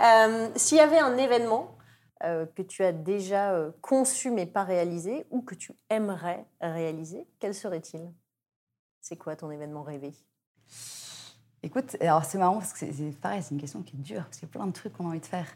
[0.00, 1.76] Euh, S'il y avait un événement
[2.22, 7.26] euh, que tu as déjà euh, conçu mais pas réalisé ou que tu aimerais réaliser,
[7.40, 8.12] quel serait-il?
[9.00, 10.14] C'est quoi ton événement rêvé?
[11.64, 14.36] Écoute, alors c'est marrant parce que c'est- pareil, c'est une question qui est dure parce
[14.38, 15.46] qu'il y a plein de trucs qu'on a envie de faire.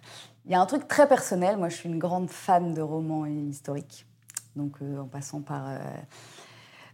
[0.47, 1.59] Il y a un truc très personnel.
[1.59, 4.05] Moi, je suis une grande fan de romans historiques.
[4.57, 5.69] Donc, en passant par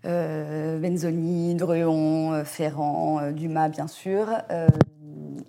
[0.05, 4.28] Benzoni, Druon, euh, Ferrand, euh, Dumas, bien sûr.
[4.51, 4.68] Euh,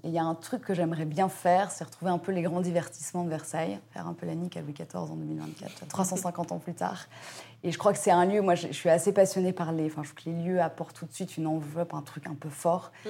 [0.04, 2.62] il y a un truc que j'aimerais bien faire, c'est retrouver un peu les grands
[2.62, 6.60] divertissements de Versailles, faire un peu la nique à Louis XIV en 2024, 350 ans
[6.60, 7.08] plus tard.
[7.64, 9.86] Et je crois que c'est un lieu, moi je, suis assez passionnée par les.
[9.86, 12.36] Enfin, je trouve que les lieux apportent tout de suite une enveloppe, un truc un
[12.36, 12.92] peu fort.
[13.06, 13.10] Mm.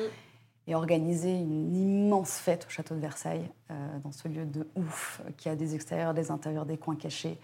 [0.67, 5.19] Et organiser une immense fête au château de Versailles, euh, dans ce lieu de ouf,
[5.25, 7.39] euh, qui a des extérieurs, des intérieurs, des coins cachés.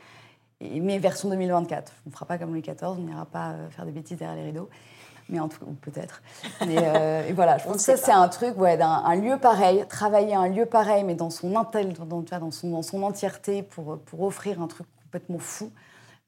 [0.61, 1.91] Mais version 2024.
[2.05, 4.35] On ne fera pas comme Louis XIV, on n'ira pas euh, faire des bêtises derrière
[4.37, 4.69] les rideaux.
[5.29, 6.21] Mais en tout cas, ou peut-être.
[6.61, 9.15] Mais euh, et voilà, je On pense que ça, c'est un truc, ouais, d'un un
[9.15, 13.03] lieu pareil, travailler un lieu pareil, mais dans son, intel, dans, dans son, dans son
[13.03, 15.71] entièreté, pour, pour offrir un truc complètement fou,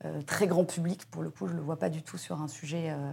[0.05, 1.05] euh, très grand public.
[1.11, 2.91] Pour le coup, je ne le vois pas du tout sur un sujet.
[2.91, 3.11] euh,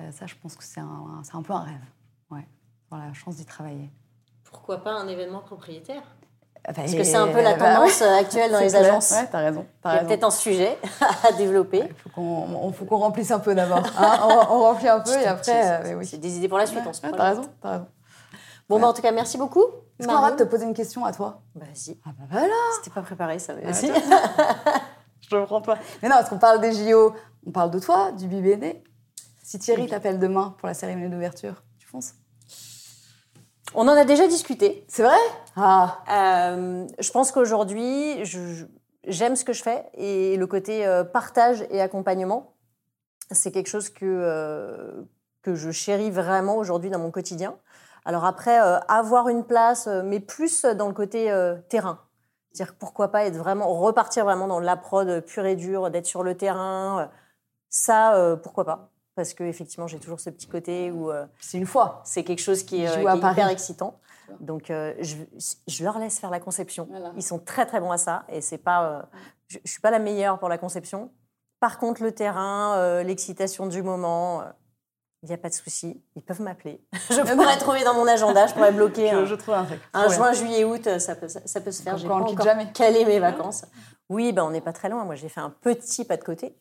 [0.00, 1.84] euh, ça, je pense que c'est un, un- c'est un peu un rêve.
[2.30, 2.46] Ouais,
[2.90, 3.90] avoir la chance d'y travailler.
[4.44, 6.15] Pourquoi pas un événement propriétaire?
[6.74, 9.12] Parce que c'est un peu la tendance euh, actuelle dans les agences.
[9.12, 9.64] Ouais, t'as raison.
[9.68, 10.08] Il t'as y a raison.
[10.08, 10.76] peut-être un sujet
[11.28, 11.84] à développer.
[11.88, 11.94] Il
[12.74, 13.82] faut qu'on remplisse un peu d'abord.
[13.98, 14.18] hein.
[14.24, 16.06] on, on remplit un peu et après, euh, oui.
[16.06, 17.86] C'est des idées pour la suite, Ouais, on se ouais, t'as raison, t'as raison.
[18.68, 19.62] Bon, bah, en tout cas, merci beaucoup.
[19.98, 21.40] Est-ce qu'on de te poser une question à toi?
[21.54, 21.96] Vas-y.
[22.04, 23.54] Ah bah voilà C'était pas préparé, ça.
[23.54, 23.92] mais Ah, Vas-y.
[25.20, 25.78] Je te prends pas.
[26.02, 27.14] Mais non, parce qu'on parle des JO,
[27.46, 28.82] on parle de toi, du BBD.
[29.42, 32.14] Si Thierry t'appelle demain pour la cérémonie d'ouverture, tu fonces?
[33.74, 34.84] On en a déjà discuté.
[34.88, 35.18] C'est vrai?
[35.56, 38.22] Ah Euh, je pense qu'aujourd'hui,
[39.04, 42.54] j'aime ce que je fais et le côté euh, partage et accompagnement,
[43.30, 45.02] c'est quelque chose que, euh,
[45.42, 47.56] que je chéris vraiment aujourd'hui dans mon quotidien.
[48.04, 52.00] Alors après, euh, avoir une place, euh, mais plus dans le côté euh, terrain.
[52.52, 56.22] C'est-à-dire pourquoi pas être vraiment, repartir vraiment dans la prod pure et dure, d'être sur
[56.22, 57.10] le terrain.
[57.68, 61.56] Ça, euh, pourquoi pas Parce que effectivement, j'ai toujours ce petit côté où euh, C'est
[61.58, 62.02] une fois.
[62.04, 63.98] c'est quelque chose qui euh, qui est hyper excitant.
[64.40, 65.16] Donc, euh, je,
[65.66, 66.86] je leur laisse faire la conception.
[66.90, 67.12] Voilà.
[67.16, 68.24] Ils sont très très bons à ça.
[68.28, 69.02] Et c'est pas, euh,
[69.48, 71.10] je, je suis pas la meilleure pour la conception.
[71.60, 74.42] Par contre, le terrain, l'excitation du moment,
[75.22, 76.02] il n'y a pas de souci.
[76.14, 76.84] Ils peuvent m'appeler.
[77.10, 78.46] je pourrais trouver dans mon agenda.
[78.46, 79.80] Je pourrais bloquer Je, un, je trouve un truc.
[80.10, 80.98] juin, juillet, août.
[80.98, 81.96] Ça peut, ça, ça peut se faire.
[81.96, 82.70] J'ai pas on encore jamais.
[82.72, 83.64] calé mes vacances.
[84.10, 85.04] Oui, ben on n'est pas très loin.
[85.04, 86.54] Moi, j'ai fait un petit pas de côté.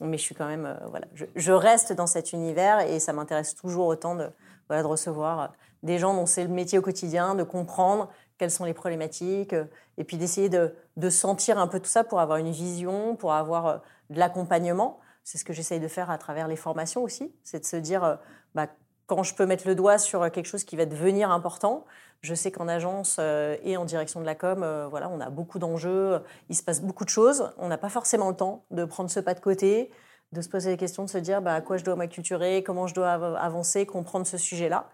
[0.00, 3.54] Mais je suis quand même, euh, voilà, je, reste dans cet univers et ça m'intéresse
[3.54, 4.28] toujours autant de,
[4.68, 5.46] voilà, de recevoir euh,
[5.82, 9.64] des gens dont c'est le métier au quotidien, de comprendre quelles sont les problématiques, euh,
[9.98, 13.34] et puis d'essayer de, de sentir un peu tout ça pour avoir une vision, pour
[13.34, 15.00] avoir de l'accompagnement.
[15.24, 18.18] C'est ce que j'essaye de faire à travers les formations aussi, c'est de se dire,
[18.54, 18.68] bah,
[19.06, 21.84] quand je peux mettre le doigt sur quelque chose qui va devenir important,
[22.22, 25.30] je sais qu'en agence euh, et en direction de la com, euh, voilà, on a
[25.30, 27.52] beaucoup d'enjeux, il se passe beaucoup de choses.
[27.56, 29.90] On n'a pas forcément le temps de prendre ce pas de côté,
[30.32, 32.86] de se poser des questions, de se dire bah, à quoi je dois m'acculturer, comment
[32.86, 34.88] je dois av- avancer, comprendre ce sujet-là.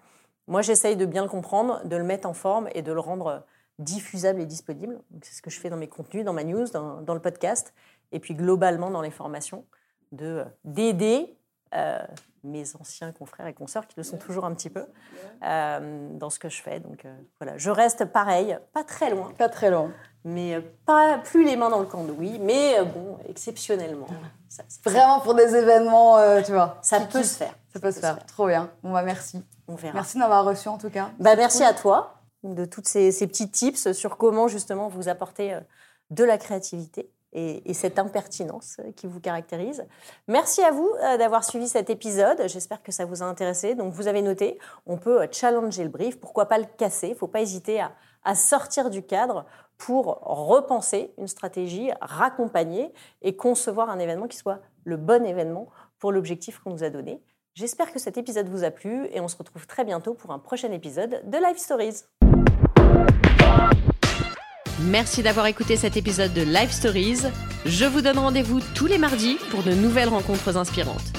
[0.49, 3.45] Moi, j'essaye de bien le comprendre, de le mettre en forme et de le rendre
[3.79, 5.01] diffusable et disponible.
[5.22, 7.74] C'est ce que je fais dans mes contenus, dans ma news, dans, dans le podcast,
[8.12, 9.64] et puis globalement dans les formations,
[10.12, 11.33] de d'aider euh,
[12.45, 14.85] mes anciens confrères et consoeurs qui le sont toujours un petit peu
[15.45, 16.79] euh, dans ce que je fais.
[16.81, 19.91] Donc euh, voilà, je reste pareil, pas très loin, Pas très long.
[20.25, 24.07] mais euh, pas plus les mains dans le cambouis, mais euh, bon, exceptionnellement,
[24.49, 26.79] ça, Vraiment pour des événements, euh, tu vois.
[26.83, 27.55] ça peut se faire.
[27.73, 28.25] Ça peut se faire.
[28.27, 28.71] Trop bien.
[28.83, 29.43] Bon, bah, merci.
[29.69, 29.95] On verra.
[29.95, 31.11] Merci de m'avoir reçu en tout cas.
[31.19, 32.12] Bah, merci à toi
[32.45, 35.61] de toutes ces, ces petits tips sur comment justement vous apporter euh,
[36.11, 39.87] de la créativité et, et cette impertinence qui vous caractérise.
[40.29, 42.43] Merci à vous euh, d'avoir suivi cet épisode.
[42.47, 43.74] J'espère que ça vous a intéressé.
[43.74, 46.18] Donc vous avez noté, on peut euh, challenger le brief.
[46.20, 47.09] Pourquoi pas le casser?
[47.09, 47.93] Il ne faut pas hésiter à,
[48.24, 49.45] à sortir du cadre
[49.79, 55.68] pour repenser une stratégie, raccompagner et concevoir un événement qui soit le bon événement
[55.99, 57.22] pour l'objectif qu'on nous a donné.
[57.55, 60.39] J'espère que cet épisode vous a plu et on se retrouve très bientôt pour un
[60.39, 62.05] prochain épisode de Life Stories.
[64.81, 67.20] Merci d'avoir écouté cet épisode de Life Stories.
[67.64, 71.12] Je vous donne rendez-vous tous les mardis pour de nouvelles rencontres inspirantes.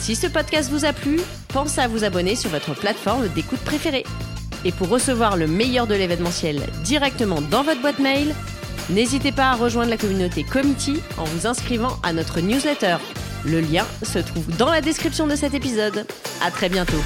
[0.00, 4.04] Si ce podcast vous a plu, pensez à vous abonner sur votre plateforme d'écoute préférée.
[4.64, 8.34] Et pour recevoir le meilleur de l'événementiel directement dans votre boîte mail,
[8.90, 12.96] n'hésitez pas à rejoindre la communauté Committee en vous inscrivant à notre newsletter.
[13.44, 16.06] Le lien se trouve dans la description de cet épisode.
[16.42, 17.02] À très bientôt.